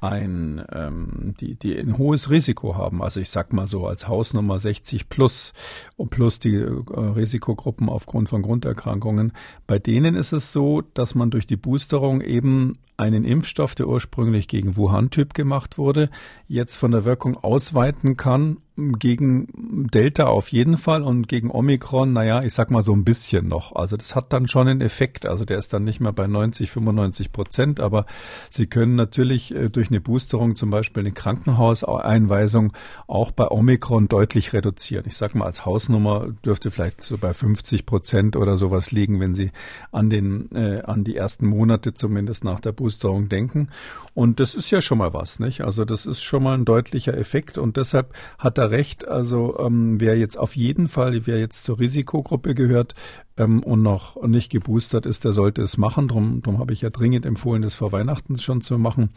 [0.00, 3.02] ein, ähm, die, die ein hohes Risiko haben.
[3.02, 5.52] Also ich sag mal so als Hausnummer 60 plus
[5.96, 9.32] und plus die äh, Risikogruppen aufgrund von Grunderkrankungen.
[9.66, 14.46] Bei denen ist es so, dass man durch die Boosterung eben einen Impfstoff, der ursprünglich
[14.46, 16.10] gegen Wuhan-Typ gemacht wurde,
[16.48, 22.42] jetzt von der Wirkung ausweiten kann gegen Delta auf jeden Fall und gegen Omikron, naja,
[22.42, 23.74] ich sag mal so ein bisschen noch.
[23.74, 25.26] Also das hat dann schon einen Effekt.
[25.26, 28.06] Also der ist dann nicht mehr bei 90, 95 Prozent, aber
[28.48, 32.72] Sie können natürlich äh, durch eine Boosterung zum Beispiel eine Krankenhauseinweisung
[33.06, 35.04] auch bei Omikron deutlich reduzieren.
[35.06, 39.34] Ich sag mal, als Hausnummer dürfte vielleicht so bei 50 Prozent oder sowas liegen, wenn
[39.34, 39.50] Sie
[39.92, 43.68] an den, äh, an die ersten Monate zumindest nach der Boosterung denken.
[44.14, 45.62] Und das ist ja schon mal was, nicht?
[45.62, 49.06] Also das ist schon mal ein deutlicher Effekt und deshalb hat er recht.
[49.06, 52.94] Also ähm, wer jetzt auf jeden Fall, wer jetzt zur Risikogruppe gehört,
[53.40, 56.08] ähm, und noch nicht geboostert ist, der sollte es machen.
[56.08, 59.10] Drum, drum habe ich ja dringend empfohlen, das vor Weihnachten schon zu machen.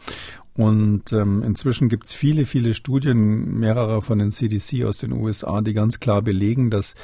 [0.54, 5.60] Und ähm, inzwischen gibt es viele, viele Studien, mehrere von den CDC aus den USA,
[5.60, 6.94] die ganz klar belegen, dass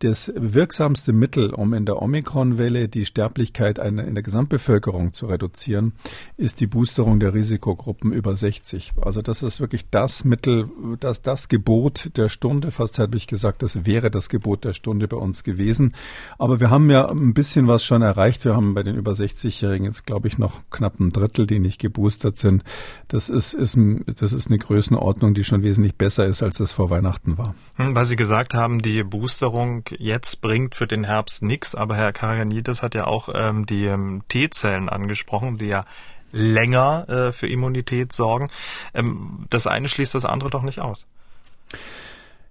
[0.00, 5.92] das wirksamste Mittel, um in der Omikron-Welle die Sterblichkeit in der Gesamtbevölkerung zu reduzieren,
[6.36, 8.92] ist die Boosterung der Risikogruppen über 60.
[9.00, 10.68] Also das ist wirklich das Mittel,
[11.00, 12.70] das, das Gebot der Stunde.
[12.70, 15.94] Fast habe ich gesagt, das wäre das Gebot der Stunde bei uns gewesen.
[16.38, 18.44] Aber wir haben ja ein bisschen was schon erreicht.
[18.44, 21.80] Wir haben bei den über 60-Jährigen jetzt, glaube ich, noch knapp ein Drittel, die nicht
[21.80, 22.64] geboostert sind.
[23.08, 23.78] Das ist, ist,
[24.18, 27.54] das ist eine Größenordnung, die schon wesentlich besser ist, als es vor Weihnachten war.
[27.76, 32.12] Hm, weil Sie gesagt haben, die Boosterung jetzt bringt für den Herbst nichts, aber Herr
[32.12, 35.84] Karaganidis hat ja auch ähm, die ähm, T-Zellen angesprochen, die ja
[36.32, 38.50] länger äh, für Immunität sorgen.
[38.94, 41.06] Ähm, das eine schließt das andere doch nicht aus.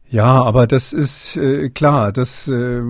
[0.08, 2.82] Ja, aber das ist äh, klar, das äh,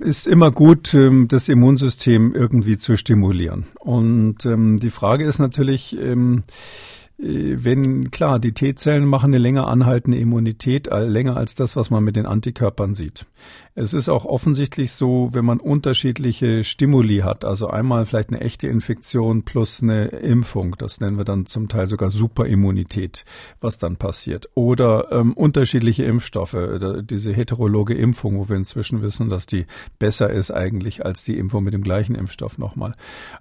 [0.00, 3.66] ist immer gut, äh, das Immunsystem irgendwie zu stimulieren.
[3.78, 9.66] Und ähm, die Frage ist natürlich, ähm, äh, wenn, klar, die T-Zellen machen eine länger
[9.66, 13.26] anhaltende Immunität, länger als das, was man mit den Antikörpern sieht.
[13.74, 18.68] Es ist auch offensichtlich so, wenn man unterschiedliche Stimuli hat, also einmal vielleicht eine echte
[18.68, 23.24] Infektion plus eine Impfung, das nennen wir dann zum Teil sogar Superimmunität,
[23.60, 24.48] was dann passiert.
[24.54, 26.56] Oder ähm, unterschiedliche Impfstoffe,
[27.02, 29.66] diese heterologe Impfung, wo wir inzwischen wissen, dass die
[29.98, 32.94] besser ist eigentlich als die Impfung mit dem gleichen Impfstoff nochmal.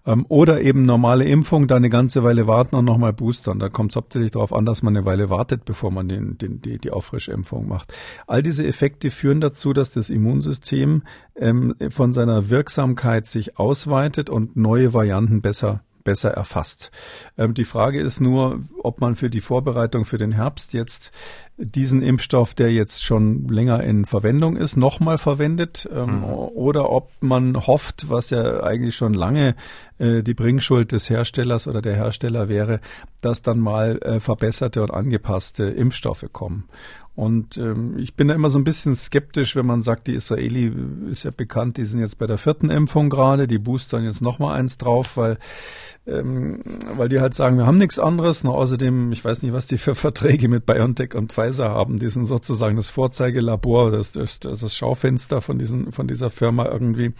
[0.05, 3.59] Ähm, oder eben normale Impfung, da eine ganze Weile warten und nochmal boostern.
[3.59, 6.61] Da kommt es hauptsächlich darauf an, dass man eine Weile wartet, bevor man den, den,
[6.61, 7.93] die, die Auffrischimpfung macht.
[8.27, 11.03] All diese Effekte führen dazu, dass das Immunsystem
[11.35, 16.91] ähm, von seiner Wirksamkeit sich ausweitet und neue Varianten besser besser erfasst.
[17.37, 21.11] Ähm, die Frage ist nur, ob man für die Vorbereitung für den Herbst jetzt
[21.57, 26.23] diesen Impfstoff, der jetzt schon länger in Verwendung ist, nochmal verwendet ähm, mhm.
[26.23, 29.55] oder ob man hofft, was ja eigentlich schon lange
[29.97, 32.79] äh, die Bringschuld des Herstellers oder der Hersteller wäre,
[33.21, 36.69] dass dann mal äh, verbesserte und angepasste Impfstoffe kommen.
[37.19, 40.71] Und ähm, ich bin da immer so ein bisschen skeptisch, wenn man sagt, die Israeli
[41.11, 44.57] ist ja bekannt, die sind jetzt bei der vierten Impfung gerade, die boostern jetzt nochmal
[44.57, 45.37] eins drauf, weil
[46.09, 46.59] ähm,
[46.95, 48.43] weil die halt sagen, wir haben nichts anderes.
[48.43, 51.99] Noch außerdem, ich weiß nicht, was die für Verträge mit BioNTech und Pfizer haben.
[51.99, 57.13] Die sind sozusagen das Vorzeigelabor, das, das, das Schaufenster von, diesen, von dieser Firma irgendwie.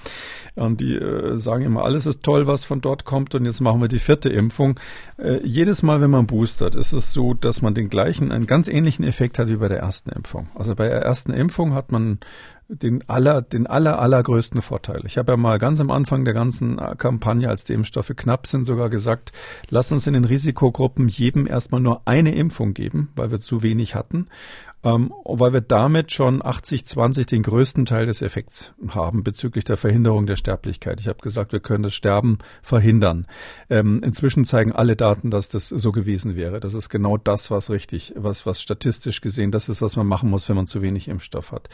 [0.55, 3.35] Und die äh, sagen immer, alles ist toll, was von dort kommt.
[3.35, 4.79] Und jetzt machen wir die vierte Impfung.
[5.17, 8.67] Äh, jedes Mal, wenn man boostert, ist es so, dass man den gleichen, einen ganz
[8.67, 10.49] ähnlichen Effekt hat wie bei der ersten Impfung.
[10.53, 12.19] Also bei der ersten Impfung hat man
[12.67, 15.01] den aller, den aller, allergrößten Vorteil.
[15.05, 18.65] Ich habe ja mal ganz am Anfang der ganzen Kampagne, als die Impfstoffe knapp sind,
[18.65, 19.31] sogar gesagt,
[19.69, 23.95] lass uns in den Risikogruppen jedem erstmal nur eine Impfung geben, weil wir zu wenig
[23.95, 24.27] hatten.
[24.83, 30.25] Ähm, weil wir damit schon 80-20 den größten Teil des Effekts haben bezüglich der Verhinderung
[30.25, 31.01] der Sterblichkeit.
[31.01, 33.27] Ich habe gesagt, wir können das Sterben verhindern.
[33.69, 36.59] Ähm, inzwischen zeigen alle Daten, dass das so gewesen wäre.
[36.59, 40.29] Das ist genau das, was richtig, was, was statistisch gesehen, das ist, was man machen
[40.29, 41.67] muss, wenn man zu wenig Impfstoff hat.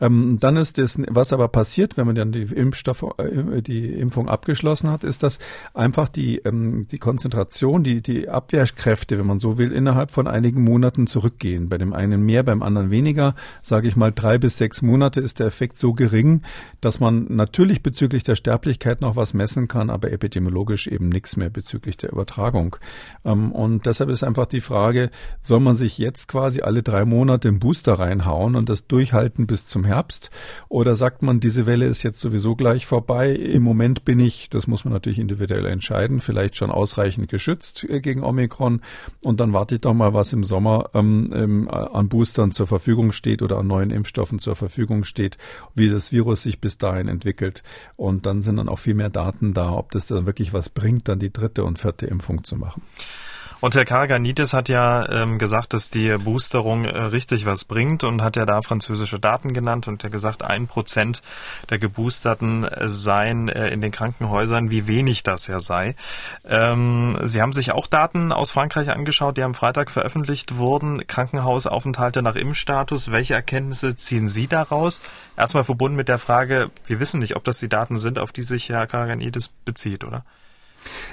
[0.00, 4.28] Ähm, dann ist das, was aber passiert, wenn man dann die Impfstoff, äh, die Impfung
[4.28, 5.38] abgeschlossen hat, ist, dass
[5.72, 10.62] einfach die, ähm, die Konzentration, die, die Abwehrkräfte, wenn man so will, innerhalb von einigen
[10.64, 11.68] Monaten zurückgehen.
[11.68, 13.34] Bei dem einen mehr, beim anderen weniger.
[13.62, 16.42] Sage ich mal, drei bis sechs Monate ist der Effekt so gering,
[16.80, 21.50] dass man natürlich bezüglich der Sterblichkeit noch was messen kann, aber epidemiologisch eben nichts mehr
[21.50, 22.76] bezüglich der Übertragung.
[23.24, 27.48] Ähm, und deshalb ist einfach die Frage, soll man sich jetzt quasi alle drei Monate
[27.48, 30.30] im Booster reinhauen und das durchhalten bis zum Herbst?
[30.68, 33.32] Oder sagt man, diese Welle ist jetzt sowieso gleich vorbei?
[33.32, 38.00] Im Moment bin ich, das muss man natürlich individuell entscheiden, vielleicht schon ausreichend geschützt äh,
[38.00, 38.80] gegen Omikron
[39.22, 43.12] und dann warte ich doch mal, was im Sommer ähm, ähm, an Boostern zur Verfügung
[43.12, 45.36] steht oder an neuen Impfstoffen zur Verfügung steht,
[45.74, 47.62] wie das Virus sich bis dahin entwickelt.
[47.96, 51.08] Und dann sind dann auch viel mehr Daten da, ob das dann wirklich was bringt,
[51.08, 52.80] dann die dritte und vierte Impfung zu machen.
[53.62, 58.20] Und Herr Karaganitis hat ja ähm, gesagt, dass die Boosterung äh, richtig was bringt und
[58.20, 61.22] hat ja da französische Daten genannt und er gesagt, ein Prozent
[61.70, 65.94] der Geboosterten seien äh, in den Krankenhäusern, wie wenig das ja sei.
[66.44, 71.06] Ähm, Sie haben sich auch Daten aus Frankreich angeschaut, die am Freitag veröffentlicht wurden.
[71.06, 73.12] Krankenhausaufenthalte nach Impfstatus.
[73.12, 75.00] Welche Erkenntnisse ziehen Sie daraus?
[75.36, 78.42] Erstmal verbunden mit der Frage, wir wissen nicht, ob das die Daten sind, auf die
[78.42, 80.24] sich Herr Karaganitis bezieht, oder?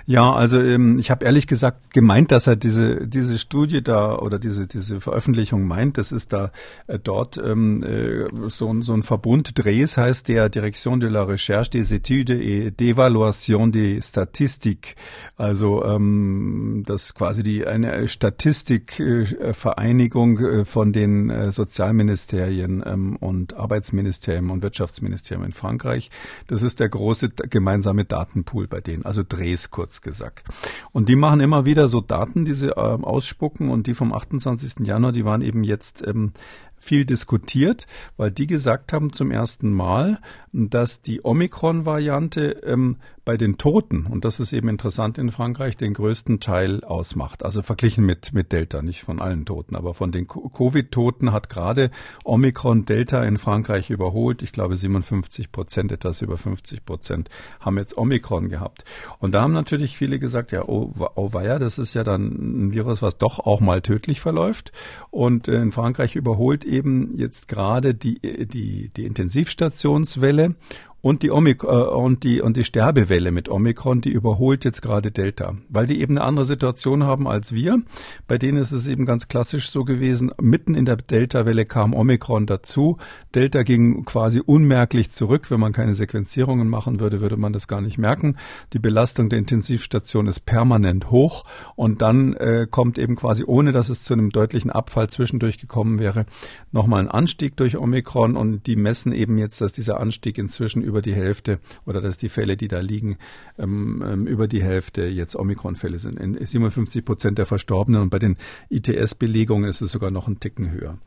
[0.06, 4.40] Ja, also ähm, ich habe ehrlich gesagt gemeint, dass er diese diese Studie da oder
[4.40, 5.98] diese diese Veröffentlichung meint.
[5.98, 6.52] Das ist da
[6.88, 11.70] äh, dort ähm, äh, so, so ein Verbund Dres heißt der Direction de la Recherche
[11.72, 14.96] des Études et d'Évaluation des Statistiques.
[15.38, 24.50] Also ähm, das quasi die eine Statistikvereinigung äh, von den äh, Sozialministerien ähm, und Arbeitsministerien
[24.50, 26.10] und Wirtschaftsministerien in Frankreich.
[26.48, 29.06] Das ist der große gemeinsame Datenpool bei denen.
[29.06, 30.48] Also Dres ist, kurz gesagt.
[30.92, 34.86] Und die machen immer wieder so Daten, die sie äh, ausspucken und die vom 28.
[34.88, 36.34] Januar, die waren eben jetzt ähm,
[36.78, 37.88] viel diskutiert,
[38.18, 40.20] weil die gesagt haben zum ersten Mal,
[40.54, 45.94] dass die Omikron-Variante ähm, bei den Toten, und das ist eben interessant in Frankreich, den
[45.94, 47.44] größten Teil ausmacht.
[47.44, 51.92] Also verglichen mit, mit Delta, nicht von allen Toten, aber von den Covid-Toten hat gerade
[52.24, 54.42] Omikron Delta in Frankreich überholt.
[54.42, 58.86] Ich glaube 57 Prozent, etwas über 50 Prozent haben jetzt Omikron gehabt.
[59.20, 62.74] Und da haben natürlich viele gesagt, ja, oh, oh weia, das ist ja dann ein
[62.74, 64.72] Virus, was doch auch mal tödlich verläuft.
[65.12, 70.56] Und äh, in Frankreich überholt eben jetzt gerade die, die, die Intensivstationswelle
[71.02, 75.12] und die, Omik äh, und, die, und die Sterbewelle mit Omikron, die überholt jetzt gerade
[75.12, 77.82] Delta, weil die eben eine andere Situation haben als wir.
[78.28, 82.46] Bei denen ist es eben ganz klassisch so gewesen, mitten in der Delta-Welle kam Omikron
[82.46, 82.98] dazu.
[83.34, 85.50] Delta ging quasi unmerklich zurück.
[85.52, 88.38] Wenn man keine Sequenzierungen machen würde, würde man das gar nicht merken.
[88.74, 91.46] Die Belastung der Intensivstation ist permanent hoch
[91.76, 96.00] und dann äh, kommt eben quasi, ohne dass es zu einem deutlichen Abfall zwischendurch gekommen
[96.00, 96.26] wäre,
[96.72, 101.02] nochmal ein Anstieg durch Omikron und die messen eben jetzt, dass dieser Anstieg inzwischen über
[101.02, 103.18] die Hälfte oder dass die Fälle, die da liegen,
[103.58, 106.20] ähm, ähm über die Hälfte jetzt Omikron-Fälle sind.
[106.20, 108.36] In 57 Prozent der Verstorbenen und bei den
[108.70, 110.98] ITS-Belegungen ist es sogar noch einen Ticken höher.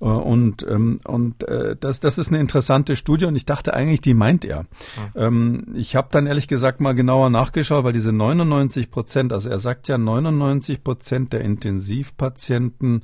[0.00, 4.00] Äh, und ähm, und äh, das, das ist eine interessante Studie und ich dachte eigentlich,
[4.00, 4.64] die meint er.
[5.14, 9.58] Ähm, ich habe dann ehrlich gesagt mal genauer nachgeschaut, weil diese 99 Prozent, also er
[9.58, 13.02] sagt ja 99 Prozent der Intensivpatienten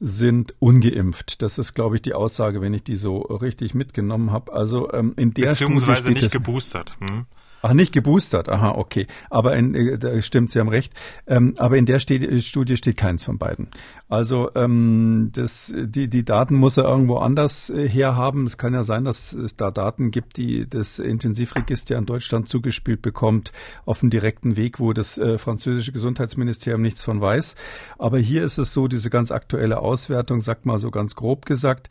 [0.00, 1.42] sind ungeimpft.
[1.42, 4.52] Das ist, glaube ich, die Aussage, wenn ich die so richtig mitgenommen habe.
[4.52, 6.96] Also ähm, in der Beziehungsweise Studie nicht geboostert.
[7.00, 7.26] Hm?
[7.62, 8.48] Ach, nicht geboostert.
[8.48, 9.06] Aha, okay.
[9.28, 10.92] Aber in, äh, da stimmt, Sie haben recht.
[11.26, 13.68] Ähm, aber in der Studie steht keins von beiden.
[14.08, 18.46] Also ähm, das, die, die Daten muss er irgendwo anders äh, herhaben.
[18.46, 23.02] Es kann ja sein, dass es da Daten gibt, die das Intensivregister in Deutschland zugespielt
[23.02, 23.52] bekommt
[23.84, 27.54] auf dem direkten Weg, wo das äh, französische Gesundheitsministerium nichts von weiß.
[27.98, 31.88] Aber hier ist es so, diese ganz aktuelle Auswertung, sagt mal so ganz grob gesagt,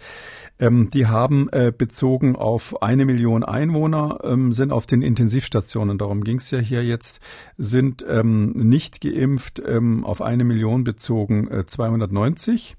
[0.59, 5.58] ähm, die haben äh, bezogen auf eine Million Einwohner, ähm, sind auf den Intensivstationen,
[5.97, 7.19] darum ging es ja hier jetzt,
[7.57, 12.75] sind ähm, nicht geimpft, ähm, auf eine Million bezogen äh, 290,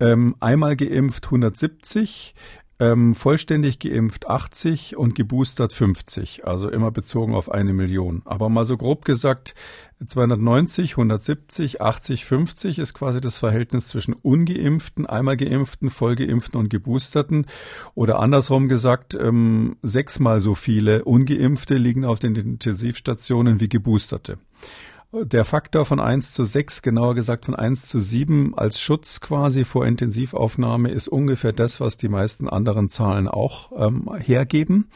[0.00, 2.34] ähm, einmal geimpft 170,
[2.80, 8.22] ähm, vollständig geimpft 80 und geboostert 50, also immer bezogen auf eine Million.
[8.24, 9.54] Aber mal so grob gesagt,
[10.04, 17.44] 290, 170, 80, 50 ist quasi das Verhältnis zwischen ungeimpften, einmal geimpften, vollgeimpften und geboosterten.
[17.94, 24.38] Oder andersrum gesagt, ähm, sechsmal so viele ungeimpfte liegen auf den Intensivstationen wie geboosterte.
[25.12, 29.64] Der Faktor von 1 zu 6, genauer gesagt von 1 zu 7 als Schutz quasi
[29.64, 34.88] vor Intensivaufnahme ist ungefähr das, was die meisten anderen Zahlen auch ähm, hergeben.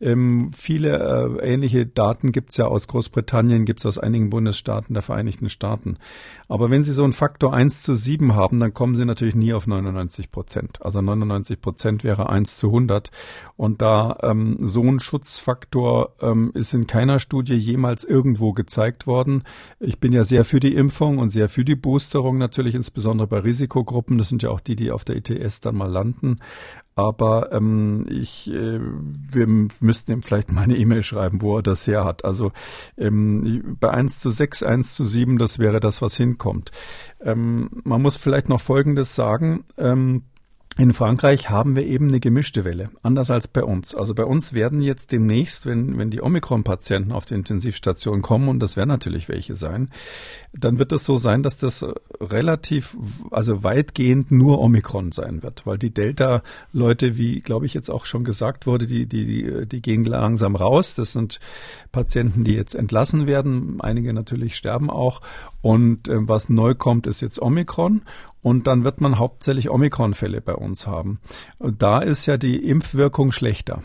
[0.00, 5.50] Ähm, viele äh, ähnliche Daten gibt's ja aus Großbritannien, gibt's aus einigen Bundesstaaten der Vereinigten
[5.50, 5.98] Staaten.
[6.48, 9.52] Aber wenn Sie so einen Faktor 1 zu 7 haben, dann kommen Sie natürlich nie
[9.52, 10.80] auf 99 Prozent.
[10.80, 13.10] Also 99 Prozent wäre 1 zu 100.
[13.56, 19.42] Und da ähm, so ein Schutzfaktor ähm, ist in keiner Studie jemals irgendwo gezeigt worden.
[19.80, 23.38] Ich bin ja sehr für die Impfung und sehr für die Boosterung natürlich, insbesondere bei
[23.38, 24.18] Risikogruppen.
[24.18, 26.38] Das sind ja auch die, die auf der ITS dann mal landen.
[26.94, 31.86] Aber ähm, ich, äh, wir müssten ihm vielleicht mal eine E-Mail schreiben, wo er das
[31.86, 32.24] her hat.
[32.24, 32.50] Also
[32.96, 36.72] ähm, bei 1 zu 6, 1 zu 7, das wäre das, was hinkommt.
[37.20, 39.64] Ähm, man muss vielleicht noch Folgendes sagen.
[39.76, 40.24] Ähm,
[40.76, 43.96] in Frankreich haben wir eben eine gemischte Welle, anders als bei uns.
[43.96, 48.60] Also bei uns werden jetzt demnächst, wenn, wenn die Omikron-Patienten auf die Intensivstation kommen, und
[48.60, 49.90] das werden natürlich welche sein,
[50.52, 51.84] dann wird es so sein, dass das
[52.20, 52.96] relativ,
[53.32, 58.22] also weitgehend nur Omikron sein wird, weil die Delta-Leute, wie glaube ich jetzt auch schon
[58.22, 60.94] gesagt wurde, die, die, die gehen langsam raus.
[60.94, 61.40] Das sind
[61.90, 63.80] Patienten, die jetzt entlassen werden.
[63.80, 65.22] Einige natürlich sterben auch.
[65.60, 68.02] Und äh, was neu kommt, ist jetzt Omikron.
[68.48, 71.20] Und dann wird man hauptsächlich Omikron-Fälle bei uns haben.
[71.58, 73.82] Und da ist ja die Impfwirkung schlechter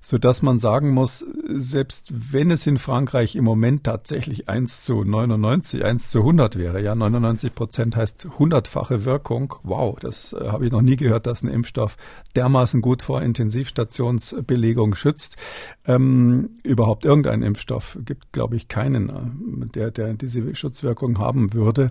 [0.00, 5.04] so dass man sagen muss, selbst wenn es in Frankreich im Moment tatsächlich 1 zu
[5.04, 9.54] 99, 1 zu 100 wäre, ja, 99 Prozent heißt hundertfache Wirkung.
[9.62, 11.96] Wow, das äh, habe ich noch nie gehört, dass ein Impfstoff
[12.36, 15.36] dermaßen gut vor Intensivstationsbelegung schützt.
[15.84, 21.90] Ähm, überhaupt irgendein Impfstoff gibt, glaube ich, keinen, äh, der, der diese Schutzwirkung haben würde,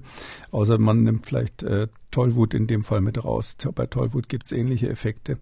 [0.51, 3.57] außer man nimmt vielleicht äh, Tollwut in dem Fall mit raus.
[3.76, 5.38] Bei Tollwut gibt es ähnliche Effekte.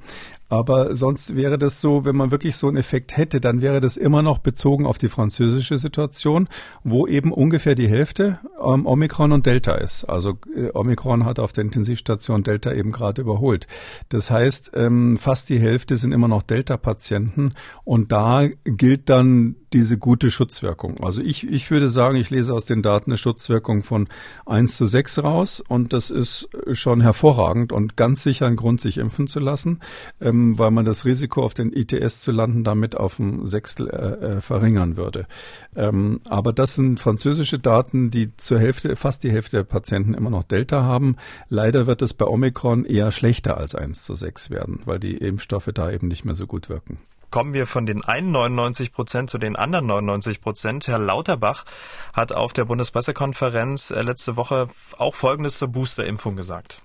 [0.50, 3.96] Aber sonst wäre das so, wenn man wirklich so einen Effekt hätte, dann wäre das
[3.96, 6.48] immer noch bezogen auf die französische Situation,
[6.84, 10.06] wo eben ungefähr die Hälfte ähm, Omikron und Delta ist.
[10.06, 13.68] Also äh, Omikron hat auf der Intensivstation Delta eben gerade überholt.
[14.10, 17.54] Das heißt, ähm, fast die Hälfte sind immer noch Delta-Patienten
[17.84, 21.04] und da gilt dann diese gute Schutzwirkung.
[21.04, 24.08] Also ich, ich würde sagen, ich lese aus den Daten eine Schutzwirkung von
[24.46, 28.98] 1 zu 6 raus und das ist schon hervorragend und ganz sicher ein Grund, sich
[28.98, 29.80] impfen zu lassen.
[30.22, 34.38] Ähm, weil man das Risiko auf den ITS zu landen damit auf ein Sechstel äh,
[34.38, 35.28] äh, verringern würde.
[35.76, 40.30] Ähm, aber das sind französische Daten, die zur Hälfte, fast die Hälfte der Patienten immer
[40.30, 41.16] noch Delta haben.
[41.50, 45.70] Leider wird es bei Omikron eher schlechter als 1 zu 6 werden, weil die Impfstoffe
[45.74, 47.00] da eben nicht mehr so gut wirken
[47.34, 50.88] kommen wir von den einen 99 Prozent zu den anderen 99 Prozent.
[50.88, 51.66] Herr Lauterbach
[52.14, 54.68] hat auf der Bundespressekonferenz äh, letzte Woche
[55.00, 56.78] auch Folgendes zur Boosterimpfung gesagt.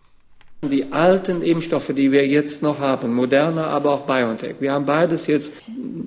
[0.63, 5.27] Die alten Impfstoffe, die wir jetzt noch haben, Moderna, aber auch BioNTech, wir haben beides
[5.27, 5.53] jetzt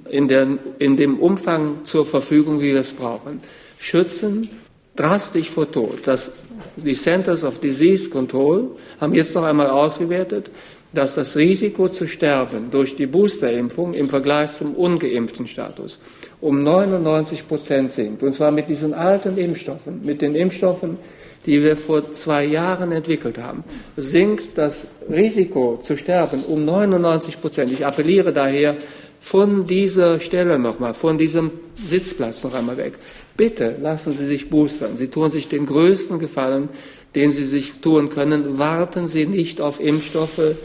[0.10, 3.42] in, der, in dem Umfang zur Verfügung, wie wir es brauchen,
[3.78, 4.50] schützen
[4.96, 6.08] drastisch vor Tod.
[6.08, 6.32] Das,
[6.78, 10.50] die Centers of Disease Control haben jetzt noch einmal ausgewertet,
[10.94, 16.00] dass das Risiko zu sterben durch die Boosterimpfung im Vergleich zum ungeimpften Status
[16.42, 18.24] um 99 Prozent sinkt.
[18.24, 20.98] Und zwar mit diesen alten Impfstoffen, mit den Impfstoffen,
[21.46, 23.64] die wir vor zwei Jahren entwickelt haben,
[23.98, 27.72] sinkt das Risiko zu sterben um 99 Prozent.
[27.72, 28.76] Ich appelliere daher
[29.20, 31.52] von dieser Stelle nochmal, von diesem
[31.86, 32.94] Sitzplatz noch einmal weg.
[33.38, 34.98] Bitte lassen Sie sich boostern.
[34.98, 36.70] Sie tun sich den größten Gefallen,
[37.16, 38.58] den Sie sich tun können.
[38.58, 40.56] Warten Sie nicht auf Impfstoffe,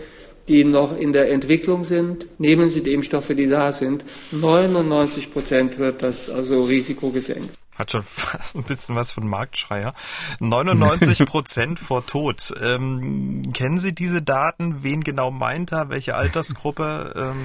[0.49, 2.27] die noch in der Entwicklung sind.
[2.39, 4.05] Nehmen Sie die Impfstoffe, die da sind.
[4.33, 7.51] 99 Prozent wird das also Risiko gesenkt.
[7.79, 9.95] Hat schon fast ein bisschen was von Marktschreier.
[10.41, 12.53] 99 Prozent vor Tod.
[12.63, 14.83] Ähm, kennen Sie diese Daten?
[14.83, 15.89] Wen genau meint er?
[15.89, 17.13] Welche Altersgruppe?
[17.17, 17.37] Ähm,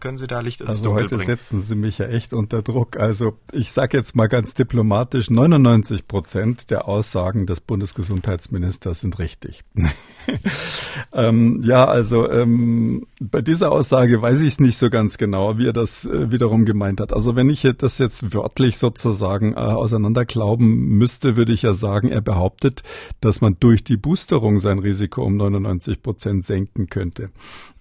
[0.00, 1.26] können Sie da Licht ins also Dunkel heute bringen?
[1.26, 2.96] setzen Sie mich ja echt unter Druck.
[2.96, 9.64] Also ich sage jetzt mal ganz diplomatisch, 99 Prozent der Aussagen des Bundesgesundheitsministers sind richtig.
[11.12, 15.66] ähm, ja, also ähm, bei dieser Aussage weiß ich es nicht so ganz genau, wie
[15.66, 17.12] er das äh, wiederum gemeint hat.
[17.12, 22.20] Also wenn ich das jetzt wörtlich sozusagen äh, auseinanderklauben müsste, würde ich ja sagen, er
[22.20, 22.82] behauptet,
[23.20, 27.30] dass man durch die Boosterung sein Risiko um 99 Prozent senken könnte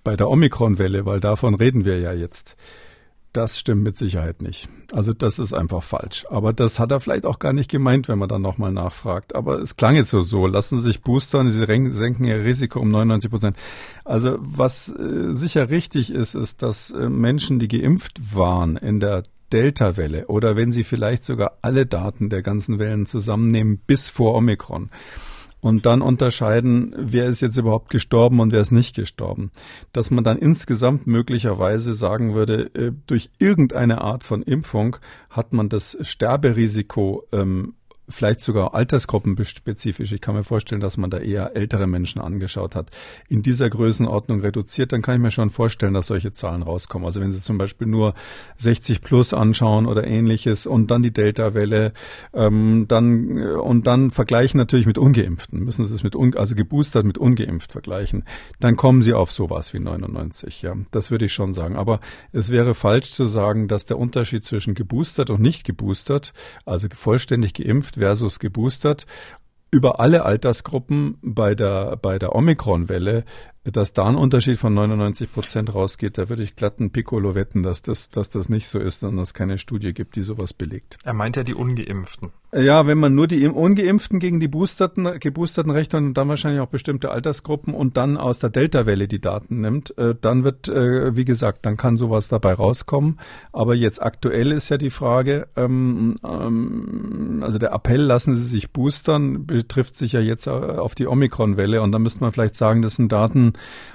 [0.04, 2.56] bei der Omikron-Welle, weil davon reden wir ja jetzt.
[3.32, 4.70] Das stimmt mit Sicherheit nicht.
[4.92, 6.24] Also das ist einfach falsch.
[6.30, 9.34] Aber das hat er vielleicht auch gar nicht gemeint, wenn man dann nochmal nachfragt.
[9.34, 10.46] Aber es klang jetzt so so.
[10.46, 13.58] Lassen sich boostern, Sie senken Ihr Risiko um 99 Prozent.
[14.06, 19.24] Also was äh, sicher richtig ist, ist, dass äh, Menschen, die geimpft waren in der
[19.54, 24.90] Delta-Welle oder wenn Sie vielleicht sogar alle Daten der ganzen Wellen zusammennehmen bis vor Omikron,
[25.64, 29.50] und dann unterscheiden, wer ist jetzt überhaupt gestorben und wer ist nicht gestorben.
[29.94, 34.98] Dass man dann insgesamt möglicherweise sagen würde, äh, durch irgendeine Art von Impfung
[35.30, 37.76] hat man das Sterberisiko ähm,
[38.10, 40.12] vielleicht sogar altersgruppenspezifisch.
[40.12, 42.92] Ich kann mir vorstellen, dass man da eher ältere Menschen angeschaut hat.
[43.30, 47.06] In dieser Größenordnung reduziert, dann kann ich mir schon vorstellen, dass solche Zahlen rauskommen.
[47.06, 48.14] Also wenn Sie zum Beispiel nur
[48.58, 51.94] 60 plus anschauen oder ähnliches und dann die Delta-Welle,
[52.34, 56.56] ähm, dann äh, und dann vergleichen natürlich mit Ungeimpften, müssen Sie es mit un, also
[56.56, 58.26] geboostert mit ungeimpft vergleichen,
[58.60, 60.62] dann kommen Sie auf sowas wie 99.
[60.62, 61.76] Ja, das würde ich schon sagen.
[61.76, 62.00] Aber
[62.32, 66.34] es wäre falsch zu sagen, dass der Unterschied zwischen geboostert und nicht geboostert,
[66.66, 69.06] also vollständig geimpft versus geboostert,
[69.72, 73.26] über alle Altersgruppen bei der, bei der Omikron-Welle
[73.72, 77.82] dass da ein Unterschied von 99 Prozent rausgeht, da würde ich glatt Piccolo wetten, dass
[77.82, 80.98] das, dass das nicht so ist und dass es keine Studie gibt, die sowas belegt.
[81.06, 82.32] Er meint ja die Ungeimpften.
[82.56, 86.68] Ja, wenn man nur die Ungeimpften gegen die Boosterten, Geboosterten rechnet und dann wahrscheinlich auch
[86.68, 91.26] bestimmte Altersgruppen und dann aus der Delta-Welle die Daten nimmt, äh, dann wird, äh, wie
[91.26, 93.20] gesagt, dann kann sowas dabei rauskommen.
[93.52, 98.72] Aber jetzt aktuell ist ja die Frage, ähm, ähm, also der Appell, lassen Sie sich
[98.72, 102.98] boostern, betrifft sich ja jetzt auf die Omikron-Welle und da müsste man vielleicht sagen, das
[102.98, 103.53] sind Daten,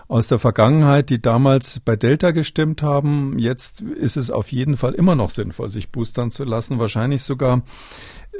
[0.08, 3.38] aus der Vergangenheit, die damals bei Delta gestimmt haben.
[3.38, 6.78] Jetzt ist es auf jeden Fall immer noch sinnvoll, sich boostern zu lassen.
[6.78, 7.62] Wahrscheinlich sogar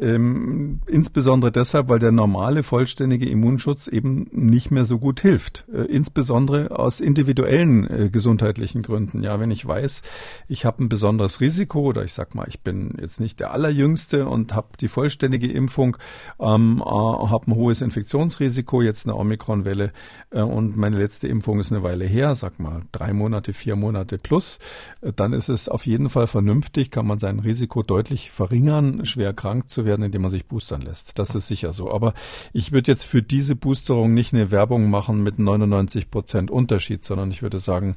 [0.00, 5.66] ähm, insbesondere deshalb, weil der normale vollständige Immunschutz eben nicht mehr so gut hilft.
[5.72, 9.22] Äh, insbesondere aus individuellen äh, gesundheitlichen Gründen.
[9.22, 10.02] Ja, wenn ich weiß,
[10.46, 14.26] ich habe ein besonderes Risiko oder ich sag mal, ich bin jetzt nicht der allerjüngste
[14.26, 15.96] und habe die vollständige Impfung,
[16.38, 19.92] ähm, äh, habe ein hohes Infektionsrisiko, jetzt eine Omikronwelle
[20.30, 24.18] äh, und meine letzte Impfung ist eine Weile her, sag mal drei Monate, vier Monate
[24.18, 24.60] plus,
[25.00, 29.32] äh, dann ist es auf jeden Fall vernünftig, kann man sein Risiko deutlich verringern, schwer
[29.32, 31.18] krank zu werden werden, indem man sich boostern lässt.
[31.18, 31.90] Das ist sicher so.
[31.90, 32.14] Aber
[32.52, 37.32] ich würde jetzt für diese Boosterung nicht eine Werbung machen mit 99 Prozent Unterschied, sondern
[37.32, 37.96] ich würde sagen,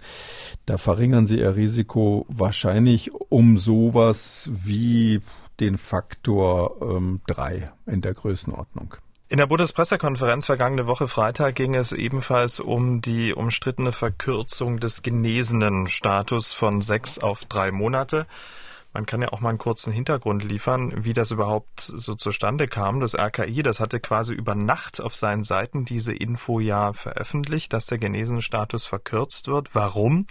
[0.66, 5.22] da verringern Sie Ihr Risiko wahrscheinlich um sowas wie
[5.60, 8.96] den Faktor ähm, drei in der Größenordnung.
[9.32, 15.88] In der Bundespressekonferenz vergangene Woche Freitag ging es ebenfalls um die umstrittene Verkürzung des genesenen
[15.88, 18.26] Status von sechs auf drei Monate.
[18.94, 23.00] Man kann ja auch mal einen kurzen Hintergrund liefern, wie das überhaupt so zustande kam.
[23.00, 27.86] Das RKI, das hatte quasi über Nacht auf seinen Seiten diese Info ja veröffentlicht, dass
[27.86, 29.74] der Genesenstatus verkürzt wird.
[29.74, 30.28] Warum?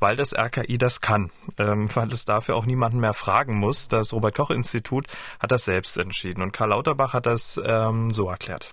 [0.00, 3.88] weil das RKI das kann, ähm, weil es dafür auch niemanden mehr fragen muss.
[3.88, 5.06] Das Robert Koch Institut
[5.40, 8.70] hat das selbst entschieden und Karl Lauterbach hat das ähm, so erklärt.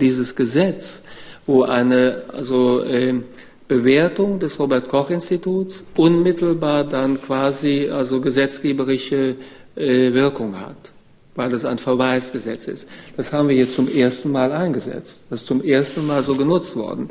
[0.00, 1.02] Dieses Gesetz,
[1.46, 3.22] wo eine also äh,
[3.70, 9.36] Bewertung des Robert Koch Instituts unmittelbar dann quasi also gesetzgeberische
[9.76, 10.90] äh, Wirkung hat,
[11.36, 12.88] weil es ein Verweisgesetz ist.
[13.16, 15.22] Das haben wir jetzt zum ersten Mal eingesetzt.
[15.30, 17.10] Das ist zum ersten Mal so genutzt worden.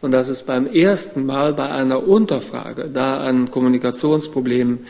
[0.00, 4.80] Und dass es beim ersten Mal bei einer Unterfrage da ein Kommunikationsproblem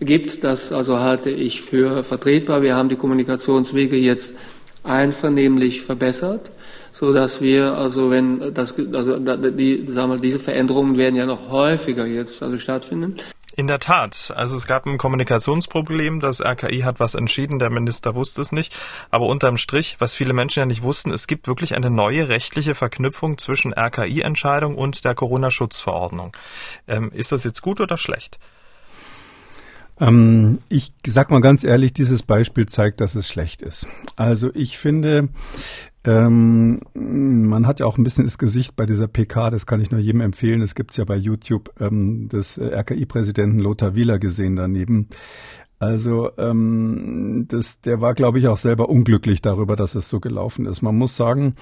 [0.00, 2.62] gibt, das also halte ich für vertretbar.
[2.62, 4.34] Wir haben die Kommunikationswege jetzt
[4.82, 6.50] einvernehmlich verbessert
[6.94, 11.50] so dass wir also wenn das also die sagen wir, diese Veränderungen werden ja noch
[11.50, 13.16] häufiger jetzt also stattfinden.
[13.56, 14.32] In der Tat.
[14.36, 16.18] Also es gab ein Kommunikationsproblem.
[16.18, 17.60] Das RKI hat was entschieden.
[17.60, 18.76] Der Minister wusste es nicht.
[19.10, 22.74] Aber unterm Strich, was viele Menschen ja nicht wussten, es gibt wirklich eine neue rechtliche
[22.74, 26.36] Verknüpfung zwischen RKI-Entscheidung und der Corona-Schutzverordnung.
[26.88, 28.40] Ähm, ist das jetzt gut oder schlecht?
[30.00, 33.86] Ähm, ich sag mal ganz ehrlich, dieses Beispiel zeigt, dass es schlecht ist.
[34.16, 35.28] Also ich finde,
[36.04, 39.90] ähm, man hat ja auch ein bisschen das Gesicht bei dieser PK, das kann ich
[39.90, 40.62] nur jedem empfehlen.
[40.62, 45.08] Es gibt's ja bei YouTube ähm, des äh, RKI-Präsidenten Lothar Wieler gesehen daneben.
[45.78, 50.66] Also ähm, das, der war, glaube ich, auch selber unglücklich darüber, dass es so gelaufen
[50.66, 50.82] ist.
[50.82, 51.54] Man muss sagen,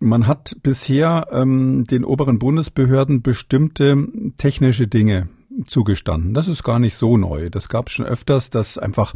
[0.00, 5.28] man hat bisher ähm, den oberen Bundesbehörden bestimmte technische Dinge
[5.66, 6.34] zugestanden.
[6.34, 7.50] Das ist gar nicht so neu.
[7.50, 9.14] Das gab es schon öfters, dass einfach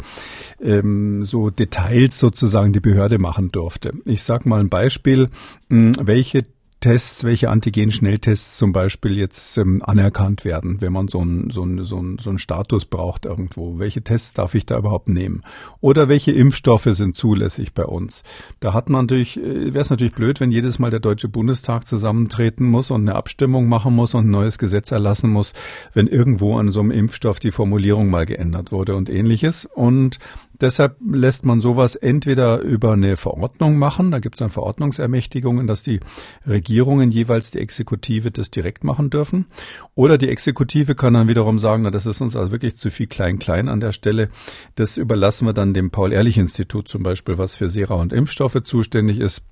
[0.61, 3.93] ähm, so Details sozusagen die Behörde machen durfte.
[4.05, 5.31] Ich sage mal ein Beispiel,
[5.69, 6.47] mh, welche
[6.81, 11.99] Tests, welche Antigen-Schnelltests zum Beispiel jetzt ähm, anerkannt werden, wenn man so einen so so
[11.99, 13.81] ein, so ein Status braucht irgendwo.
[13.81, 15.43] Welche Tests darf ich da überhaupt nehmen?
[15.81, 18.23] Oder welche Impfstoffe sind zulässig bei uns?
[18.61, 21.87] Da hat man natürlich, äh, wäre es natürlich blöd, wenn jedes Mal der Deutsche Bundestag
[21.87, 25.55] zusammentreten muss und eine Abstimmung machen muss und ein neues Gesetz erlassen muss,
[25.95, 29.67] wenn irgendwo an so einem Impfstoff die Formulierung mal geändert wurde und ähnliches.
[29.67, 30.19] Und
[30.61, 35.83] Deshalb lässt man sowas entweder über eine Verordnung machen, da gibt es dann Verordnungsermächtigungen, dass
[35.83, 36.01] die
[36.47, 39.47] Regierungen jeweils die Exekutive das direkt machen dürfen.
[39.95, 43.07] Oder die Exekutive kann dann wiederum sagen, na, das ist uns also wirklich zu viel
[43.07, 44.29] Klein-Klein an der Stelle.
[44.75, 49.43] Das überlassen wir dann dem Paul-Ehrlich-Institut zum Beispiel, was für Sera und Impfstoffe zuständig ist.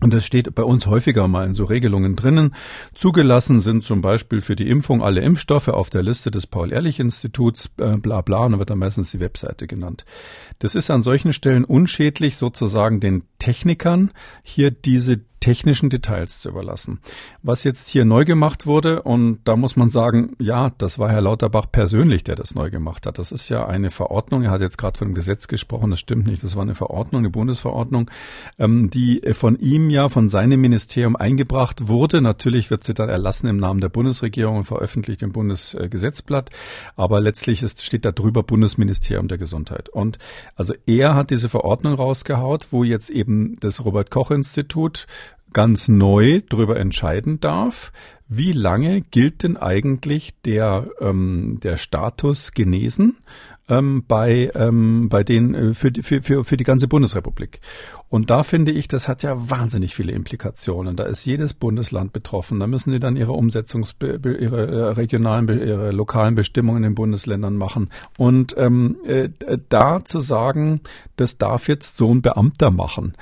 [0.00, 2.54] Und das steht bei uns häufiger mal in so Regelungen drinnen.
[2.94, 7.96] Zugelassen sind zum Beispiel für die Impfung alle Impfstoffe auf der Liste des Paul-Ehrlich-Instituts, äh,
[7.96, 10.04] bla bla, und dann wird dann meistens die Webseite genannt.
[10.58, 14.10] Das ist an solchen Stellen unschädlich, sozusagen den Technikern
[14.42, 16.98] hier diese technischen Details zu überlassen.
[17.44, 21.20] Was jetzt hier neu gemacht wurde, und da muss man sagen, ja, das war Herr
[21.20, 23.20] Lauterbach persönlich, der das neu gemacht hat.
[23.20, 26.26] Das ist ja eine Verordnung, er hat jetzt gerade von dem Gesetz gesprochen, das stimmt
[26.26, 28.10] nicht, das war eine Verordnung, eine Bundesverordnung,
[28.58, 32.20] ähm, die von ihm ja, von seinem Ministerium eingebracht wurde.
[32.20, 36.50] Natürlich wird sie dann erlassen im Namen der Bundesregierung und veröffentlicht im Bundesgesetzblatt,
[36.96, 39.90] aber letztlich ist, steht da drüber Bundesministerium der Gesundheit.
[39.90, 40.18] Und
[40.56, 45.06] also er hat diese Verordnung rausgehaut, wo jetzt eben das Robert Koch Institut
[45.56, 47.90] ganz neu darüber entscheiden darf,
[48.28, 53.16] wie lange gilt denn eigentlich der, ähm, der Status genesen
[53.66, 57.60] ähm, bei, ähm, bei den, äh, für, für, für, für die ganze Bundesrepublik.
[58.10, 60.94] Und da finde ich, das hat ja wahnsinnig viele Implikationen.
[60.94, 62.60] Da ist jedes Bundesland betroffen.
[62.60, 67.56] Da müssen die dann ihre Umsetzungs, ihre äh, regionalen, ihre lokalen Bestimmungen in den Bundesländern
[67.56, 67.88] machen.
[68.18, 69.30] Und ähm, äh,
[69.70, 70.82] da zu sagen,
[71.16, 73.14] das darf jetzt so ein Beamter machen.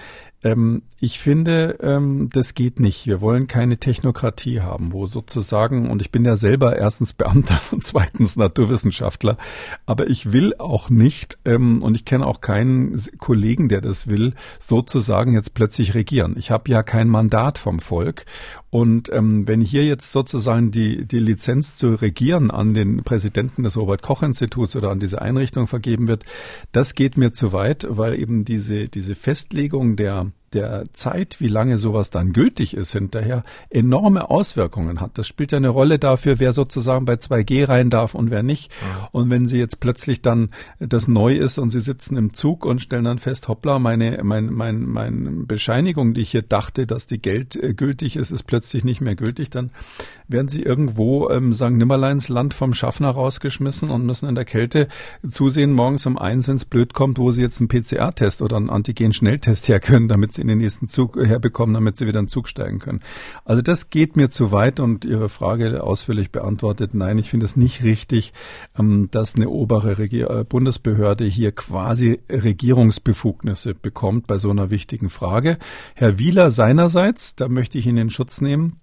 [0.43, 3.07] Ähm, ich finde, ähm, das geht nicht.
[3.07, 7.85] Wir wollen keine Technokratie haben, wo sozusagen, und ich bin ja selber erstens Beamter und
[7.85, 9.37] zweitens Naturwissenschaftler,
[9.85, 14.33] aber ich will auch nicht, ähm, und ich kenne auch keinen Kollegen, der das will,
[14.59, 16.37] sozusagen jetzt plötzlich regieren.
[16.39, 18.25] Ich habe ja kein Mandat vom Volk.
[18.71, 23.77] Und ähm, wenn hier jetzt sozusagen die, die Lizenz zu regieren an den Präsidenten des
[23.77, 26.25] Robert-Koch-Instituts oder an diese Einrichtung vergeben wird,
[26.73, 31.79] das geht mir zu weit, weil eben diese, diese Festlegung der der Zeit, wie lange
[31.79, 35.19] sowas dann gültig ist, hinterher enorme Auswirkungen hat.
[35.19, 38.71] Das spielt ja eine Rolle dafür, wer sozusagen bei 2G rein darf und wer nicht.
[38.73, 39.09] Ja.
[39.13, 42.81] Und wenn Sie jetzt plötzlich dann das neu ist und Sie sitzen im Zug und
[42.81, 47.21] stellen dann fest, hoppla, meine, mein, mein, meine Bescheinigung, die ich hier dachte, dass die
[47.21, 49.71] Geld gültig ist, ist plötzlich nicht mehr gültig, dann
[50.29, 51.71] werden Sie irgendwo im St.
[51.71, 54.89] Nimmerleins Land vom Schaffner rausgeschmissen und müssen in der Kälte
[55.29, 58.71] zusehen, morgens um eins, wenn es blöd kommt, wo Sie jetzt einen PCR-Test oder einen
[58.71, 62.31] Antigen-Schnelltest her können, damit Sie in den nächsten Zug herbekommen, damit sie wieder in den
[62.31, 63.01] Zug steigen können.
[63.45, 66.95] Also das geht mir zu weit und Ihre Frage ausführlich beantwortet.
[66.95, 68.33] Nein, ich finde es nicht richtig,
[68.79, 75.09] ähm, dass eine obere Regier äh, Bundesbehörde hier quasi Regierungsbefugnisse bekommt bei so einer wichtigen
[75.09, 75.59] Frage.
[75.95, 78.81] Herr Wieler seinerseits, da möchte ich ihn in Schutz nehmen,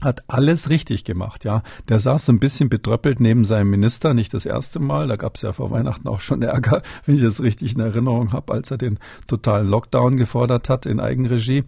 [0.00, 1.62] hat alles richtig gemacht, ja.
[1.88, 5.08] Der saß so ein bisschen betröppelt neben seinem Minister, nicht das erste Mal.
[5.08, 8.32] Da gab es ja vor Weihnachten auch schon Ärger, wenn ich das richtig in Erinnerung
[8.32, 11.64] habe, als er den totalen Lockdown gefordert hat in Eigenregie.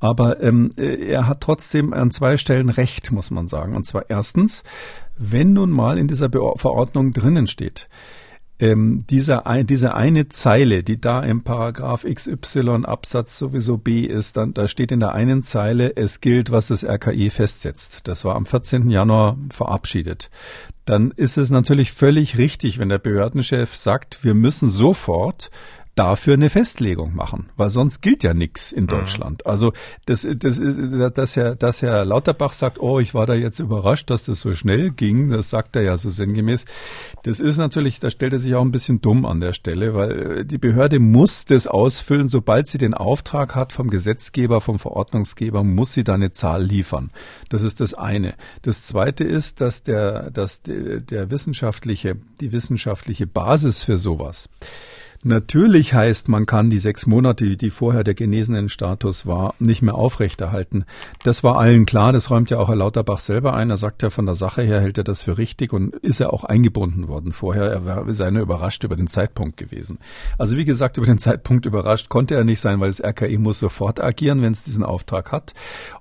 [0.00, 3.76] Aber ähm, er hat trotzdem an zwei Stellen recht, muss man sagen.
[3.76, 4.62] Und zwar erstens,
[5.16, 7.88] wenn nun mal in dieser Verordnung drinnen steht,
[8.60, 14.54] ähm, diese, diese eine Zeile, die da im Paragraph XY Absatz sowieso B ist, dann,
[14.54, 18.02] da steht in der einen Zeile, es gilt, was das RKI festsetzt.
[18.04, 18.90] Das war am 14.
[18.90, 20.30] Januar verabschiedet.
[20.84, 25.50] Dann ist es natürlich völlig richtig, wenn der Behördenchef sagt, wir müssen sofort
[25.94, 28.88] dafür eine Festlegung machen, weil sonst gilt ja nichts in mhm.
[28.88, 29.46] Deutschland.
[29.46, 29.72] Also
[30.06, 30.78] das, das ist,
[31.16, 34.54] dass Herr, dass Herr Lauterbach sagt, oh, ich war da jetzt überrascht, dass das so
[34.54, 36.64] schnell ging, das sagt er ja so sinngemäß.
[37.22, 40.40] Das ist natürlich, da stellt er sich auch ein bisschen dumm an der Stelle, weil
[40.40, 45.62] äh, die Behörde muss das ausfüllen, sobald sie den Auftrag hat vom Gesetzgeber, vom Verordnungsgeber,
[45.62, 47.10] muss sie da eine Zahl liefern.
[47.50, 48.34] Das ist das eine.
[48.62, 54.48] Das zweite ist, dass der, dass der, der wissenschaftliche, die wissenschaftliche Basis für sowas
[55.26, 59.94] Natürlich heißt, man kann die sechs Monate, die vorher der genesenen Status war, nicht mehr
[59.94, 60.84] aufrechterhalten.
[61.22, 63.70] Das war allen klar, das räumt ja auch Herr Lauterbach selber ein.
[63.70, 66.30] Er sagt ja von der Sache her, hält er das für richtig und ist er
[66.34, 67.64] auch eingebunden worden vorher.
[67.64, 69.98] Er war seine überrascht über den Zeitpunkt gewesen.
[70.36, 73.58] Also wie gesagt, über den Zeitpunkt überrascht konnte er nicht sein, weil das RKI muss
[73.58, 75.54] sofort agieren, wenn es diesen Auftrag hat.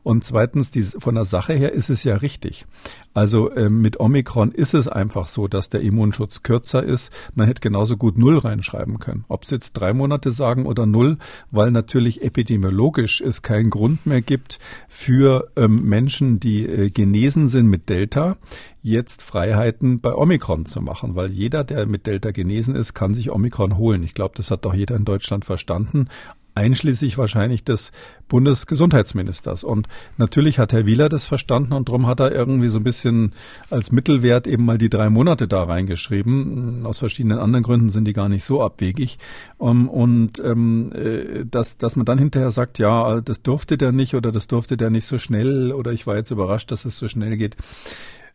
[0.03, 2.65] Und zweitens, die, von der Sache her ist es ja richtig.
[3.13, 7.11] Also äh, mit Omikron ist es einfach so, dass der Immunschutz kürzer ist.
[7.35, 9.25] Man hätte genauso gut Null reinschreiben können.
[9.27, 11.17] Ob sie jetzt drei Monate sagen oder Null,
[11.51, 14.59] weil natürlich epidemiologisch es keinen Grund mehr gibt
[14.89, 18.37] für ähm, Menschen, die äh, genesen sind mit Delta,
[18.81, 23.31] jetzt Freiheiten bei Omikron zu machen, weil jeder, der mit Delta genesen ist, kann sich
[23.31, 24.03] Omikron holen.
[24.03, 26.09] Ich glaube, das hat doch jeder in Deutschland verstanden
[26.55, 27.91] einschließlich wahrscheinlich des
[28.27, 29.63] Bundesgesundheitsministers.
[29.63, 29.87] Und
[30.17, 33.33] natürlich hat Herr Wieler das verstanden und darum hat er irgendwie so ein bisschen
[33.69, 36.85] als Mittelwert eben mal die drei Monate da reingeschrieben.
[36.85, 39.17] Aus verschiedenen anderen Gründen sind die gar nicht so abwegig.
[39.57, 44.15] Um, und ähm, äh, dass, dass man dann hinterher sagt, ja, das durfte der nicht
[44.15, 47.07] oder das durfte der nicht so schnell oder ich war jetzt überrascht, dass es so
[47.07, 47.55] schnell geht.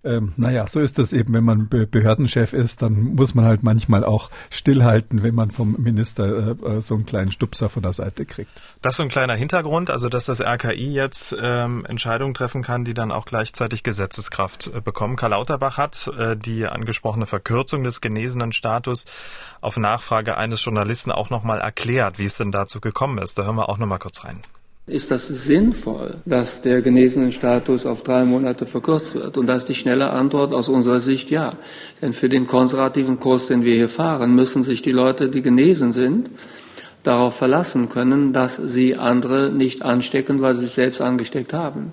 [0.04, 3.64] Ähm, naja, so ist das eben, wenn man Be Behördenchef ist, dann muss man halt
[3.64, 7.92] manchmal auch stillhalten, wenn man vom Minister äh, äh, so einen kleinen Stupser von der
[7.92, 8.50] Seite kriegt.
[8.80, 12.84] Das ist so ein kleiner Hintergrund, also dass das RKI jetzt ähm, Entscheidungen treffen kann,
[12.84, 15.16] die dann auch gleichzeitig Gesetzeskraft äh, bekommen.
[15.16, 19.06] Karl Lauterbach hat äh, die angesprochene Verkürzung des genesenen Status
[19.60, 23.36] auf Nachfrage eines Journalisten auch nochmal erklärt, wie es denn dazu gekommen ist.
[23.36, 24.40] Da hören wir auch nochmal kurz rein.
[24.88, 29.36] Ist das sinnvoll, dass der genesenen Status auf drei Monate verkürzt wird?
[29.36, 31.58] Und da ist die schnelle Antwort aus unserer Sicht ja.
[32.00, 35.92] Denn für den konservativen Kurs, den wir hier fahren, müssen sich die Leute, die genesen
[35.92, 36.30] sind,
[37.02, 41.92] darauf verlassen können, dass sie andere nicht anstecken, weil sie sich selbst angesteckt haben.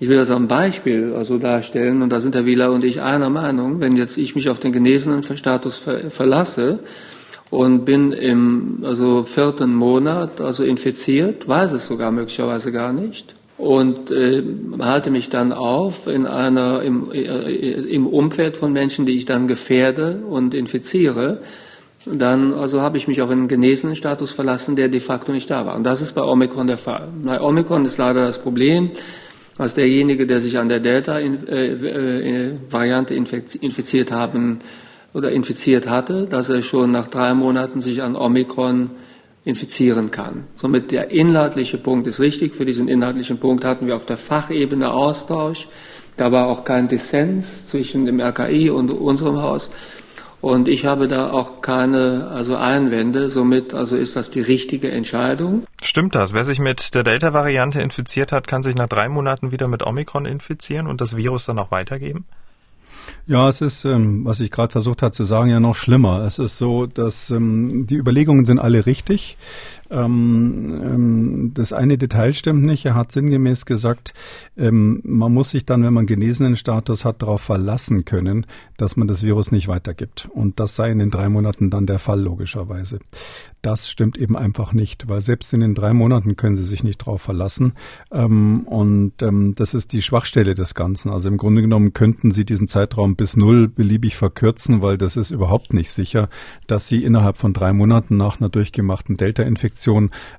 [0.00, 3.30] Ich will das am Beispiel also darstellen, und da sind Herr Wieler und ich einer
[3.30, 6.80] Meinung, wenn jetzt ich mich auf den genesenen Status ver verlasse,
[7.52, 14.10] und bin im also vierten Monat also infiziert, weiß es sogar möglicherweise gar nicht und
[14.10, 14.42] äh,
[14.80, 19.48] halte mich dann auf in einer im, äh, im Umfeld von Menschen, die ich dann
[19.48, 21.42] gefährde und infiziere.
[22.06, 25.66] Dann also habe ich mich auf einen genesenen Status verlassen, der de facto nicht da
[25.66, 25.76] war.
[25.76, 27.08] Und das ist bei Omikron der Fall.
[27.22, 28.88] Bei Omikron ist leider das Problem,
[29.58, 34.60] dass derjenige, der sich an der Delta-Variante äh, äh, infiziert haben
[35.14, 38.90] oder infiziert hatte, dass er schon nach drei Monaten sich an Omikron
[39.44, 40.44] infizieren kann.
[40.54, 42.54] Somit der inhaltliche Punkt ist richtig.
[42.54, 45.68] Für diesen inhaltlichen Punkt hatten wir auf der Fachebene Austausch.
[46.16, 49.70] Da war auch kein Dissens zwischen dem RKI und unserem Haus.
[50.40, 53.30] Und ich habe da auch keine also Einwände.
[53.30, 55.64] Somit also ist das die richtige Entscheidung.
[55.82, 56.34] Stimmt das?
[56.34, 60.26] Wer sich mit der Delta-Variante infiziert hat, kann sich nach drei Monaten wieder mit Omikron
[60.26, 62.26] infizieren und das Virus dann auch weitergeben?
[63.26, 66.24] Ja, es ist, ähm, was ich gerade versucht habe zu sagen, ja noch schlimmer.
[66.24, 69.36] Es ist so, dass ähm, die Überlegungen sind alle richtig.
[69.92, 72.86] Ähm, ähm, das eine Detail stimmt nicht.
[72.86, 74.14] Er hat sinngemäß gesagt,
[74.56, 78.46] ähm, man muss sich dann, wenn man genesenen Status hat, darauf verlassen können,
[78.78, 80.28] dass man das Virus nicht weitergibt.
[80.32, 83.00] Und das sei in den drei Monaten dann der Fall, logischerweise.
[83.60, 87.02] Das stimmt eben einfach nicht, weil selbst in den drei Monaten können Sie sich nicht
[87.02, 87.74] darauf verlassen.
[88.10, 91.10] Ähm, und ähm, das ist die Schwachstelle des Ganzen.
[91.10, 95.30] Also im Grunde genommen könnten Sie diesen Zeitraum bis null beliebig verkürzen, weil das ist
[95.30, 96.30] überhaupt nicht sicher,
[96.66, 99.81] dass Sie innerhalb von drei Monaten nach einer durchgemachten Delta-Infektion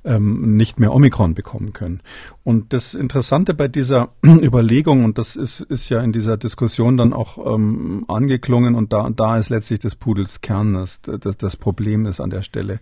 [0.04, 2.02] ähm, nicht mehr Omikron bekommen können.
[2.44, 7.14] Und das Interessante bei dieser Überlegung, und das ist, ist ja in dieser Diskussion dann
[7.14, 12.06] auch ähm, angeklungen, und da, da ist letztlich des Pudels Kern, das, das, das Problem
[12.06, 12.80] ist an der Stelle.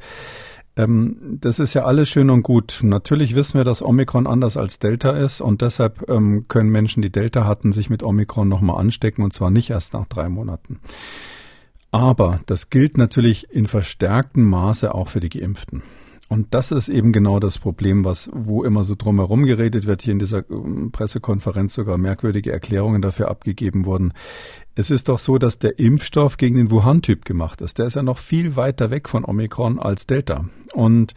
[0.77, 2.79] Ähm, das ist ja alles schön und gut.
[2.81, 7.11] Natürlich wissen wir, dass Omikron anders als Delta ist und deshalb ähm, können Menschen, die
[7.11, 10.79] Delta hatten, sich mit Omikron nochmal anstecken und zwar nicht erst nach drei Monaten.
[11.91, 15.83] Aber das gilt natürlich in verstärktem Maße auch für die Geimpften.
[16.31, 20.01] Und das ist eben genau das Problem, was, wo immer so drumherum geredet wird.
[20.01, 24.13] Hier in dieser ähm, Pressekonferenz sogar merkwürdige Erklärungen dafür abgegeben wurden.
[24.73, 27.79] Es ist doch so, dass der Impfstoff gegen den Wuhan-Typ gemacht ist.
[27.79, 30.45] Der ist ja noch viel weiter weg von Omikron als Delta.
[30.73, 31.15] Und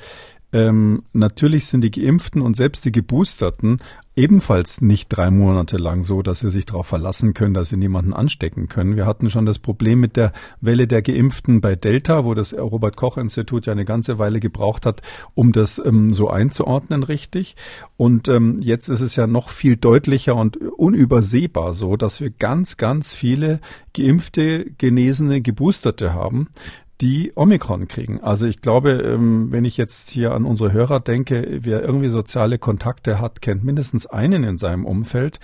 [0.53, 3.79] ähm, natürlich sind die Geimpften und selbst die Geboosterten
[4.17, 8.12] ebenfalls nicht drei Monate lang so, dass sie sich darauf verlassen können, dass sie niemanden
[8.12, 8.97] anstecken können.
[8.97, 12.97] Wir hatten schon das Problem mit der Welle der Geimpften bei Delta, wo das Robert
[12.97, 15.03] Koch Institut ja eine ganze Weile gebraucht hat,
[15.35, 17.57] um das ähm, so einzuordnen richtig.
[17.97, 22.77] Und ähm, jetzt ist es ja noch viel deutlicher und unübersehbar so, dass wir ganz,
[22.77, 23.61] ganz viele
[23.95, 26.49] geimpfte, genesene, geboosterte haben,
[27.01, 28.21] die Omikron kriegen.
[28.21, 32.59] Also ich glaube, ähm, wenn ich jetzt hier an unsere Hörer denke, wer irgendwie soziale
[32.59, 35.41] Kontakte hat, kennt mindestens einen in seinem Umfeld,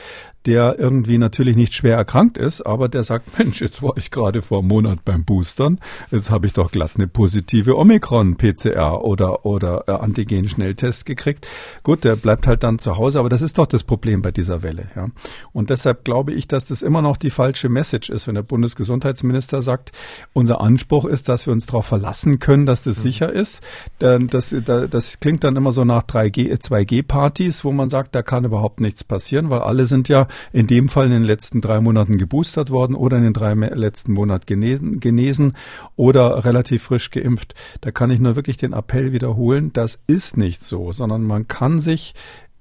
[0.47, 4.43] der irgendwie natürlich nicht schwer erkrankt ist, aber der sagt, Mensch, jetzt war ich gerade
[4.43, 5.79] vor einem Monat beim Boostern,
[6.11, 11.47] jetzt habe ich doch glatt eine positive Omikron-PCR oder, oder äh, Antigen-Schnelltest gekriegt.
[11.83, 14.63] Gut, der bleibt halt dann zu Hause, aber das ist doch das Problem bei dieser
[14.63, 14.87] Welle.
[14.97, 15.09] Ja.
[15.53, 19.63] Und deshalb glaube ich, dass das immer noch die falsche Message ist, wenn der Bundesgesundheitsminister
[19.63, 19.93] sagt,
[20.33, 23.03] unser Anspruch ist, dass wir uns darauf verlassen können, dass das mhm.
[23.03, 23.63] sicher ist.
[23.99, 28.81] Das, das klingt dann immer so nach 3G, 2G-Partys, wo man sagt, da kann überhaupt
[28.81, 32.71] nichts passieren, weil alle sind ja in dem Fall in den letzten drei Monaten geboostert
[32.71, 35.57] worden oder in den drei letzten Monaten genesen, genesen
[35.97, 37.55] oder relativ frisch geimpft.
[37.81, 41.81] Da kann ich nur wirklich den Appell wiederholen, das ist nicht so, sondern man kann
[41.81, 42.15] sich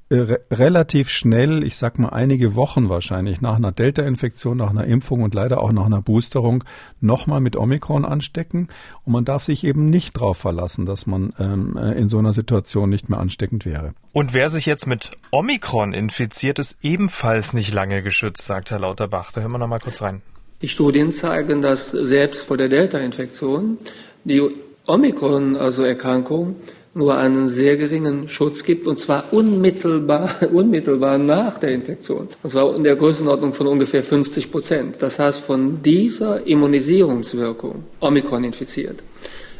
[0.10, 5.22] äh, relativ schnell, ich sag mal einige Wochen wahrscheinlich, nach einer Delta-Infektion, nach einer Impfung
[5.22, 6.64] und leider auch nach einer Boosterung
[6.99, 8.70] nochmal mit Omikron anstecken.
[9.05, 12.34] Und man darf sich eben nicht darauf verlassen, dass man ähm, äh, in so einer
[12.34, 13.93] Situation nicht mehr ansteckend wäre.
[14.12, 19.32] Und wer sich jetzt mit Omikron infiziert, ist ebenfalls nicht lange geschützt, sagt Herr Lauterbach.
[19.32, 20.24] Da hören wir noch mal kurz rein.
[20.64, 23.78] Die Studien zeigen, dass selbst vor der Delta-Infektion
[24.24, 24.41] die
[24.88, 26.55] Omikron, also Erkrankung,
[26.94, 32.28] nur einen sehr geringen Schutz gibt, und zwar unmittelbar, unmittelbar nach der Infektion.
[32.42, 35.02] Und zwar in der Größenordnung von ungefähr 50 Prozent.
[35.02, 39.04] Das heißt, von dieser Immunisierungswirkung, Omikron infiziert,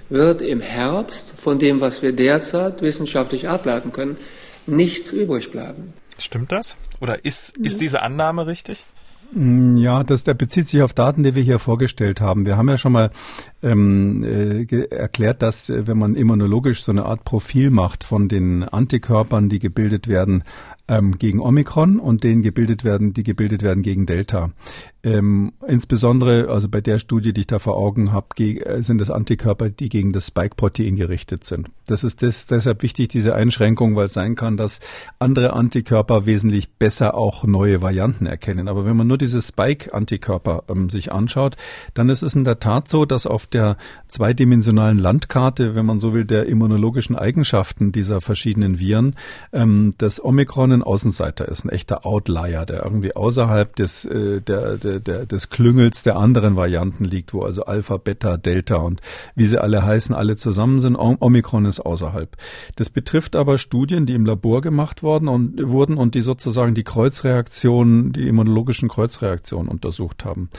[0.10, 4.18] wird im Herbst von dem, was wir derzeit wissenschaftlich ableiten können,
[4.66, 5.94] nichts übrig bleiben.
[6.18, 6.76] Stimmt das?
[7.00, 8.84] Oder ist, ist diese Annahme richtig?
[9.32, 12.46] Mm, ja, das der bezieht sich auf Daten, die wir hier vorgestellt haben.
[12.46, 13.12] Wir haben ja schon mal
[13.62, 18.64] ähm, äh, erklärt, dass äh, wenn man immunologisch so eine Art Profil macht von den
[18.64, 20.44] Antikörpern, die gebildet werden
[20.90, 24.50] ähm, gegen Omikron und denen gebildet werden, die gebildet werden gegen Delta.
[25.02, 29.10] Ähm, insbesondere, also bei der Studie, die ich da vor Augen habe, äh, sind es
[29.10, 31.70] Antikörper, die gegen das Spike-Protein gerichtet sind.
[31.88, 34.80] Das ist des, deshalb wichtig, diese Einschränkung, weil es sein kann, dass
[35.20, 38.68] andere Antikörper wesentlich besser auch neue Varianten erkennen.
[38.68, 41.56] Aber wenn man nur diese Spike-Antikörper ähm, sich anschaut,
[41.94, 43.78] dann ist es in der Tat so, dass auf der
[44.10, 49.16] zweidimensionalen Landkarte, wenn man so will, der immunologischen Eigenschaften dieser verschiedenen Viren,
[49.54, 54.78] ähm, das Omikron ein Außenseiter ist, ein echter Outlier, der irgendwie außerhalb des, äh, der,
[54.78, 59.02] der, der, des Klüngels der anderen Varianten liegt, wo also Alpha, Beta, Delta und
[59.36, 60.96] wie sie alle heißen, alle zusammen sind.
[60.96, 62.36] Omikron ist außerhalb.
[62.76, 66.84] Das betrifft aber Studien, die im Labor gemacht worden und, wurden und die sozusagen die
[66.84, 70.50] Kreuzreaktionen, die immunologischen Kreuzreaktionen untersucht haben.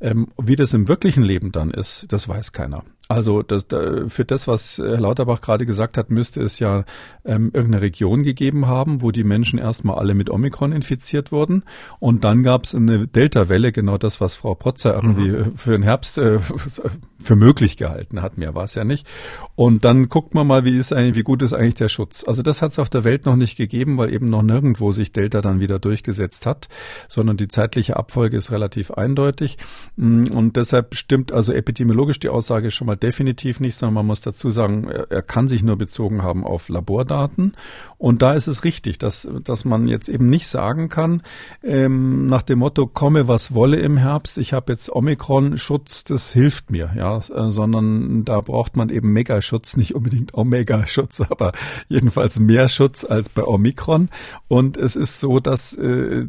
[0.00, 2.84] Ähm, wie das im wirklichen Leben dann ist, das weiß keiner.
[3.08, 3.66] Also das,
[4.08, 6.84] für das, was Herr Lauterbach gerade gesagt hat, müsste es ja
[7.24, 11.62] ähm, irgendeine Region gegeben haben, wo die Menschen erstmal alle mit Omikron infiziert wurden.
[12.00, 15.56] Und dann gab es eine Delta-Welle, genau das, was Frau Protzer irgendwie mhm.
[15.56, 16.38] für den Herbst äh,
[17.20, 18.36] für möglich gehalten hat.
[18.36, 19.06] Mehr war es ja nicht.
[19.54, 22.24] Und dann guckt man mal, wie ist eigentlich, wie gut ist eigentlich der Schutz.
[22.26, 25.12] Also das hat es auf der Welt noch nicht gegeben, weil eben noch nirgendwo sich
[25.12, 26.68] Delta dann wieder durchgesetzt hat,
[27.08, 29.56] sondern die zeitliche Abfolge ist relativ eindeutig.
[29.96, 34.20] Mm, und deshalb stimmt also epidemiologisch die Aussage schon mal definitiv nicht, sondern man muss
[34.20, 37.54] dazu sagen, er, er, kann sich nur bezogen haben auf Labordaten.
[37.96, 41.22] Und da ist es richtig, dass, dass man jetzt eben nicht sagen kann,
[41.62, 46.70] ähm, nach dem Motto, komme was wolle im Herbst, ich habe jetzt Omikron-Schutz, das hilft
[46.70, 51.52] mir, ja, äh, sondern da braucht man eben Megaschutz, nicht unbedingt Omega-Schutz, aber
[51.88, 54.08] jedenfalls mehr Schutz als bei Omikron.
[54.48, 56.26] Und es ist so, dass, äh,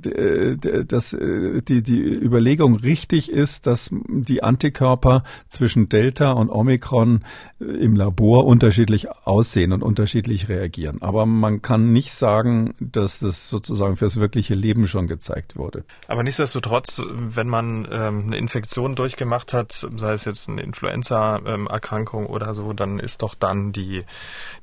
[0.86, 7.26] dass äh, die, die Überlegung richtig ist, dass die Antikörper zwischen Delta und Omikron
[7.60, 11.02] äh, im Labor unterschiedlich aussehen und unterschiedlich reagieren.
[11.02, 15.84] Aber man kann nicht sagen, dass das sozusagen fürs wirkliche Leben schon gezeigt wurde.
[16.08, 22.30] Aber nichtsdestotrotz, wenn man ähm, eine Infektion durchgemacht hat, sei es jetzt eine Influenza-Erkrankung ähm,
[22.30, 24.04] oder so, dann ist doch dann die,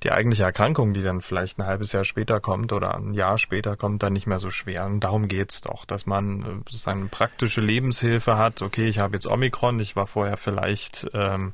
[0.02, 3.76] die eigentliche Erkrankung, die dann vielleicht ein halbes Jahr später kommt oder ein Jahr später
[3.76, 4.86] kommt, dann nicht mehr so schwer.
[4.86, 8.62] Und darum geht's doch, dass man äh, sozusagen praktische Lebenshilfe hat.
[8.62, 11.52] Okay, ich habe jetzt Omikron, ich war vorher vielleicht ähm,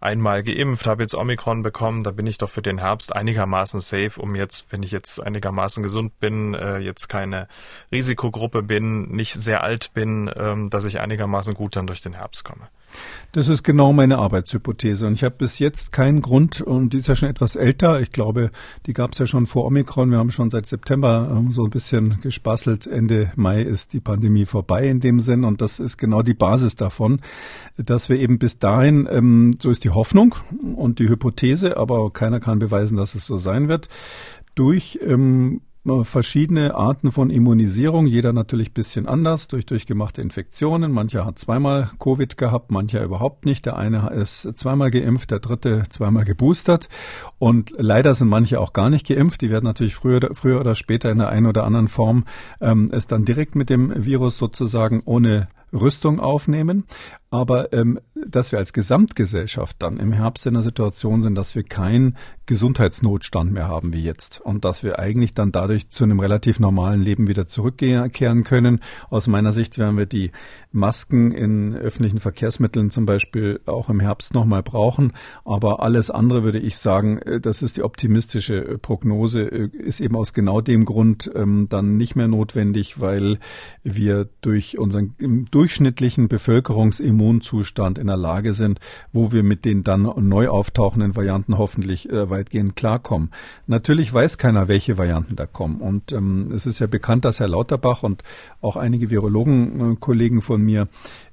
[0.00, 4.20] einmal geimpft, habe jetzt Omikron bekommen, da bin ich doch für den Herbst einigermaßen safe,
[4.20, 7.48] um jetzt, wenn ich jetzt einigermaßen gesund bin, äh, jetzt keine
[7.92, 12.44] Risikogruppe bin, nicht sehr alt bin, ähm, dass ich einigermaßen gut dann durch den Herbst
[12.44, 12.68] komme.
[13.32, 15.06] Das ist genau meine Arbeitshypothese.
[15.06, 18.00] Und ich habe bis jetzt keinen Grund, und die ist ja schon etwas älter.
[18.00, 18.50] Ich glaube,
[18.86, 20.10] die gab es ja schon vor Omikron.
[20.10, 22.86] Wir haben schon seit September ähm, so ein bisschen gespasselt.
[22.86, 25.44] Ende Mai ist die Pandemie vorbei in dem Sinn.
[25.44, 27.20] Und das ist genau die Basis davon,
[27.76, 30.34] dass wir eben bis dahin, ähm, so ist die Hoffnung
[30.74, 33.88] und die Hypothese, aber keiner kann beweisen, dass es so sein wird,
[34.54, 35.60] durch ähm,
[36.04, 40.92] verschiedene Arten von Immunisierung, jeder natürlich bisschen anders durch durchgemachte Infektionen.
[40.92, 43.66] Mancher hat zweimal Covid gehabt, mancher überhaupt nicht.
[43.66, 46.88] Der eine ist zweimal geimpft, der dritte zweimal geboostert.
[47.38, 49.40] Und leider sind manche auch gar nicht geimpft.
[49.40, 52.24] Die werden natürlich früher, früher oder später in der einen oder anderen Form
[52.60, 56.84] ähm, es dann direkt mit dem Virus sozusagen ohne Rüstung aufnehmen.
[57.30, 61.62] Aber ähm, dass wir als Gesamtgesellschaft dann im Herbst in der Situation sind, dass wir
[61.62, 62.16] keinen
[62.46, 67.02] Gesundheitsnotstand mehr haben wie jetzt und dass wir eigentlich dann dadurch zu einem relativ normalen
[67.02, 68.80] Leben wieder zurückkehren können.
[69.10, 70.30] Aus meiner Sicht werden wir die
[70.72, 75.12] Masken in öffentlichen Verkehrsmitteln zum Beispiel auch im Herbst nochmal brauchen.
[75.44, 80.00] Aber alles andere würde ich sagen, äh, das ist die optimistische äh, Prognose, äh, ist
[80.00, 83.38] eben aus genau dem Grund ähm, dann nicht mehr notwendig, weil
[83.82, 85.14] wir durch unseren
[85.58, 88.78] durchschnittlichen Bevölkerungsimmunzustand in der Lage sind,
[89.12, 93.32] wo wir mit den dann neu auftauchenden Varianten hoffentlich äh, weitgehend klarkommen.
[93.66, 95.80] Natürlich weiß keiner, welche Varianten da kommen.
[95.80, 98.22] Und ähm, es ist ja bekannt, dass Herr Lauterbach und
[98.60, 100.86] auch einige Virologen-Kollegen von mir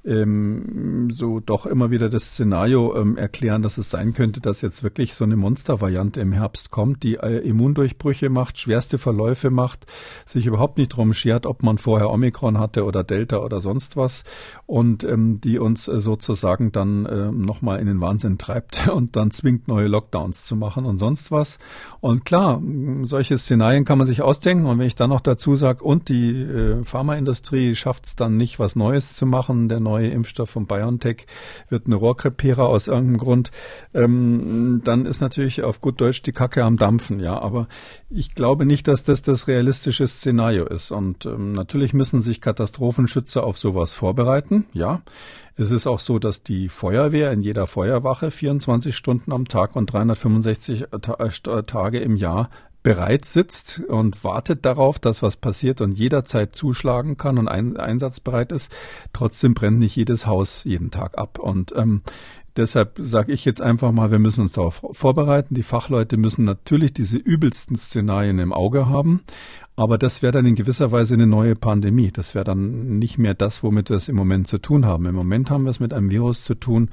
[0.05, 4.83] ähm, so doch immer wieder das Szenario ähm, erklären, dass es sein könnte, dass jetzt
[4.83, 9.85] wirklich so eine Monstervariante im Herbst kommt, die äh, Immundurchbrüche macht, schwerste Verläufe macht,
[10.25, 14.23] sich überhaupt nicht drum schert, ob man vorher Omikron hatte oder Delta oder sonst was
[14.67, 19.31] und ähm, die uns äh, sozusagen dann äh, nochmal in den Wahnsinn treibt und dann
[19.31, 21.57] zwingt, neue Lockdowns zu machen und sonst was.
[21.99, 22.61] Und klar,
[23.03, 26.41] solche Szenarien kann man sich ausdenken und wenn ich dann noch dazu sage, und die
[26.41, 31.25] äh, Pharmaindustrie schafft es dann nicht, was Neues zu machen, der neue Impfstoff von BioNTech
[31.69, 33.51] wird ein Rohrkrepierer aus irgendeinem Grund,
[33.93, 37.39] ähm, dann ist natürlich auf gut Deutsch die Kacke am Dampfen, ja.
[37.39, 37.67] Aber
[38.09, 40.91] ich glaube nicht, dass das das realistische Szenario ist.
[40.91, 45.01] Und ähm, natürlich müssen sich Katastrophenschützer auf sowas vorbereiten, ja.
[45.57, 49.91] Es ist auch so, dass die Feuerwehr in jeder Feuerwache 24 Stunden am Tag und
[49.91, 50.85] 365
[51.65, 52.49] Tage im Jahr
[52.85, 58.51] bereit sitzt und wartet darauf, dass was passiert und jederzeit zuschlagen kann und ein, einsatzbereit
[58.51, 58.71] ist.
[59.11, 61.39] Trotzdem brennt nicht jedes Haus jeden Tag ab.
[61.39, 62.03] Und ähm,
[62.55, 65.55] deshalb sage ich jetzt einfach mal, wir müssen uns darauf vorbereiten.
[65.55, 69.23] Die Fachleute müssen natürlich diese übelsten Szenarien im Auge haben.
[69.77, 72.11] Aber das wäre dann in gewisser Weise eine neue Pandemie.
[72.11, 75.05] Das wäre dann nicht mehr das, womit wir es im Moment zu tun haben.
[75.05, 76.89] Im Moment haben wir es mit einem Virus zu tun,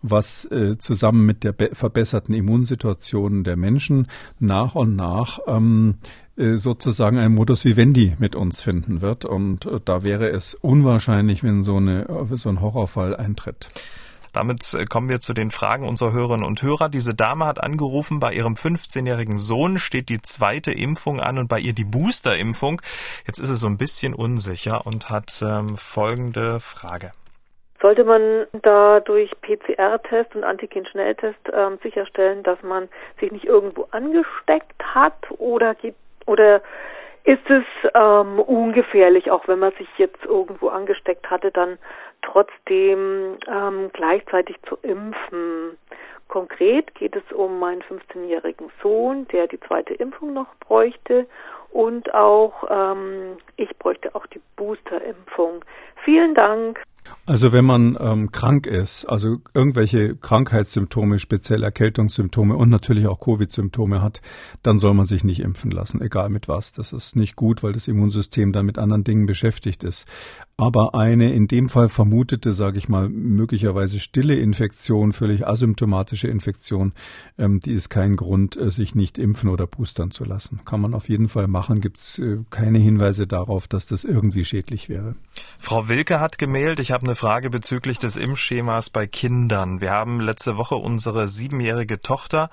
[0.00, 4.06] was äh, zusammen mit der verbesserten Immunsituation der Menschen
[4.38, 5.96] nach und nach ähm,
[6.36, 9.24] äh, sozusagen ein Modus vivendi mit uns finden wird.
[9.24, 13.70] Und äh, da wäre es unwahrscheinlich, wenn so, eine, so ein Horrorfall eintritt.
[14.32, 16.88] Damit äh, kommen wir zu den Fragen unserer Hörerinnen und Hörer.
[16.88, 21.58] Diese Dame hat angerufen, bei ihrem 15-jährigen Sohn steht die zweite Impfung an und bei
[21.58, 22.80] ihr die Booster-Impfung.
[23.26, 27.12] Jetzt ist es so ein bisschen unsicher und hat ähm, folgende Frage.
[27.80, 34.82] Sollte man da durch PCR-Test und Antigen-Schnelltest ähm, sicherstellen, dass man sich nicht irgendwo angesteckt
[34.82, 36.60] hat oder gibt, oder
[37.24, 37.64] ist es
[37.94, 41.78] ähm, ungefährlich, auch wenn man sich jetzt irgendwo angesteckt hatte, dann
[42.22, 45.76] trotzdem ähm, gleichzeitig zu impfen.
[46.28, 51.26] Konkret geht es um meinen 15-jährigen Sohn, der die zweite Impfung noch bräuchte
[51.70, 55.64] und auch ähm, ich bräuchte auch die Booster-Impfung.
[56.04, 56.80] Vielen Dank.
[57.26, 64.02] Also wenn man ähm, krank ist, also irgendwelche Krankheitssymptome, speziell Erkältungssymptome und natürlich auch Covid-Symptome
[64.02, 64.20] hat,
[64.62, 66.72] dann soll man sich nicht impfen lassen, egal mit was.
[66.72, 70.06] Das ist nicht gut, weil das Immunsystem dann mit anderen Dingen beschäftigt ist.
[70.60, 76.92] Aber eine in dem Fall vermutete, sage ich mal, möglicherweise stille Infektion, völlig asymptomatische Infektion,
[77.38, 80.60] ähm, die ist kein Grund, äh, sich nicht impfen oder boostern zu lassen.
[80.66, 81.80] Kann man auf jeden Fall machen.
[81.80, 85.14] Gibt es äh, keine Hinweise darauf, dass das irgendwie schädlich wäre.
[85.58, 89.80] Frau Wilke hat gemeldet, ich habe eine Frage bezüglich des Impfschemas bei Kindern.
[89.80, 92.50] Wir haben letzte Woche unsere siebenjährige Tochter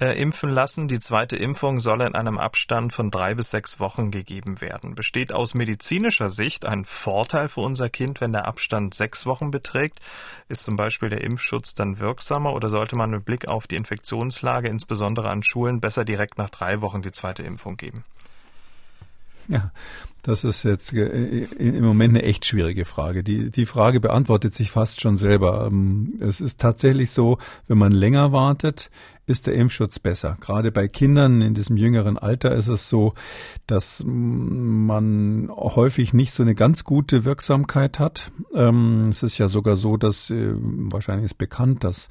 [0.00, 0.88] äh, impfen lassen.
[0.88, 4.94] Die zweite Impfung soll in einem Abstand von drei bis sechs Wochen gegeben werden.
[4.94, 10.00] Besteht aus medizinischer Sicht ein Vorteil für unser Kind, wenn der Abstand sechs Wochen beträgt?
[10.48, 14.68] Ist zum Beispiel der Impfschutz dann wirksamer oder sollte man mit Blick auf die Infektionslage,
[14.68, 18.04] insbesondere an Schulen, besser direkt nach drei Wochen die zweite Impfung geben?
[19.48, 19.72] Ja,
[20.22, 23.22] das ist jetzt im Moment eine echt schwierige Frage.
[23.22, 25.68] Die, die Frage beantwortet sich fast schon selber.
[25.70, 28.90] Ähm, es ist tatsächlich so, wenn man länger wartet,
[29.26, 30.36] ist der Impfschutz besser.
[30.40, 33.14] Gerade bei Kindern in diesem jüngeren Alter ist es so,
[33.66, 38.32] dass man häufig nicht so eine ganz gute Wirksamkeit hat.
[38.54, 42.08] Ähm, es ist ja sogar so, dass äh, wahrscheinlich ist bekannt, dass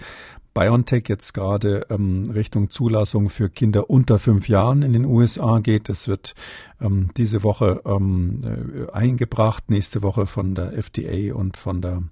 [0.53, 5.89] BioNTech jetzt gerade ähm, Richtung Zulassung für Kinder unter fünf Jahren in den USA geht.
[5.89, 6.34] Das wird
[6.82, 12.03] ähm, diese Woche ähm, äh, eingebracht, nächste Woche von der FDA und von der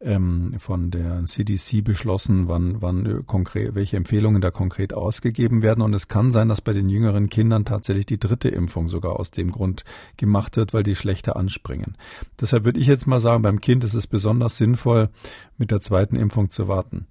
[0.00, 5.82] ähm, von der CDC beschlossen, wann wann äh, konkret welche Empfehlungen da konkret ausgegeben werden.
[5.82, 9.30] Und es kann sein, dass bei den jüngeren Kindern tatsächlich die dritte Impfung sogar aus
[9.30, 9.84] dem Grund
[10.16, 11.96] gemacht wird, weil die schlechter anspringen.
[12.40, 15.10] Deshalb würde ich jetzt mal sagen, beim Kind ist es besonders sinnvoll,
[15.58, 17.06] mit der zweiten Impfung zu warten.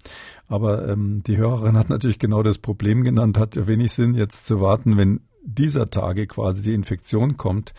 [0.48, 4.46] Aber ähm, die Hörerin hat natürlich genau das Problem genannt, hat ja wenig Sinn, jetzt
[4.46, 7.72] zu warten, wenn dieser Tage quasi die Infektion kommt.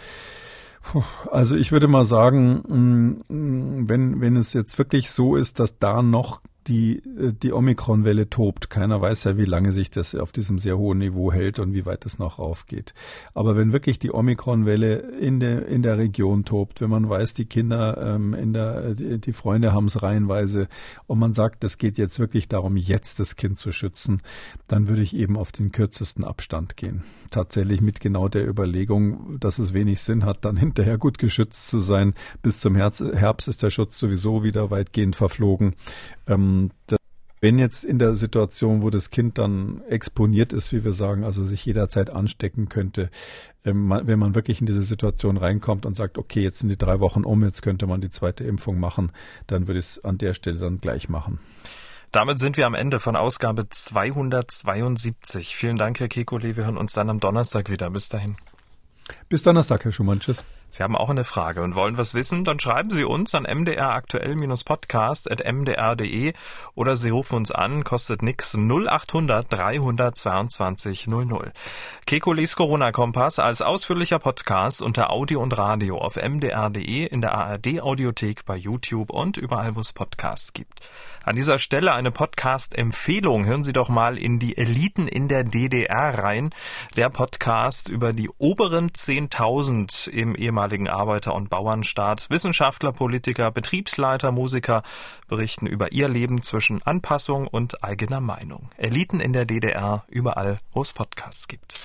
[1.30, 5.78] Also ich würde mal sagen, mm, mm, wenn, wenn es jetzt wirklich so ist, dass
[5.78, 8.70] da noch die, äh, die Omikron-Welle tobt.
[8.70, 11.86] Keiner weiß ja, wie lange sich das auf diesem sehr hohen Niveau hält und wie
[11.86, 12.94] weit es noch raufgeht.
[13.34, 17.46] Aber wenn wirklich die Omikron-Welle in der, in der Region tobt, wenn man weiß, die
[17.46, 20.68] Kinder ähm, in der, die, die Freunde haben es reihenweise
[21.08, 24.22] und man sagt, es geht jetzt wirklich darum, jetzt das Kind zu schützen,
[24.68, 27.04] dann würde ich eben auf den kürzesten Abstand gehen.
[27.32, 31.80] Tatsächlich mit genau der Überlegung, dass es wenig Sinn hat, dann hinterher gut geschützt zu
[31.80, 32.14] sein.
[32.44, 35.76] Bis zum Herbst ist der Schutz sowieso wieder weitgehend verflogen.
[36.28, 36.70] Ähm,
[37.44, 41.44] Wenn jetzt in der Situation, wo das Kind dann exponiert ist, wie wir sagen, also
[41.44, 43.10] sich jederzeit anstecken könnte,
[43.66, 47.00] ähm, wenn man wirklich in diese Situation reinkommt und sagt, okay, jetzt sind die drei
[47.00, 49.12] Wochen um, jetzt könnte man die zweite Impfung machen,
[49.48, 51.40] dann würde ich es an der Stelle dann gleich machen.
[52.12, 55.56] Damit sind wir am Ende von Ausgabe 272.
[55.56, 56.58] Vielen Dank, Herr Kekulé.
[56.58, 57.90] Wir hören uns dann am Donnerstag wieder.
[57.90, 58.36] Bis dahin.
[59.30, 60.20] Bis Donnerstag, Herr Schumann.
[60.20, 60.44] Tschüss.
[60.74, 62.46] Sie haben auch eine Frage und wollen was wissen?
[62.46, 66.32] Dann schreiben Sie uns an mdraktuell-podcast.mdr.de
[66.76, 71.52] oder Sie rufen uns an, kostet nix 0800 322 00.
[72.06, 78.56] Kekulis Corona-Kompass als ausführlicher Podcast unter Audio und Radio auf mdr.de, in der ARD-Audiothek, bei
[78.56, 80.80] YouTube und überall, wo es Podcasts gibt.
[81.24, 83.46] An dieser Stelle eine Podcast-Empfehlung.
[83.46, 86.50] Hören Sie doch mal in die Eliten in der DDR rein.
[86.96, 92.30] Der Podcast über die oberen 10.000 im ehemaligen Arbeiter- und Bauernstaat.
[92.30, 94.84] Wissenschaftler, Politiker, Betriebsleiter, Musiker
[95.28, 98.70] berichten über ihr Leben zwischen Anpassung und eigener Meinung.
[98.78, 101.80] Eliten in der DDR, überall, wo es Podcasts gibt.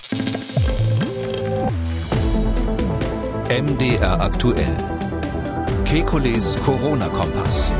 [3.49, 4.77] MDR aktuell.
[5.85, 7.71] Kekules Corona-Kompass.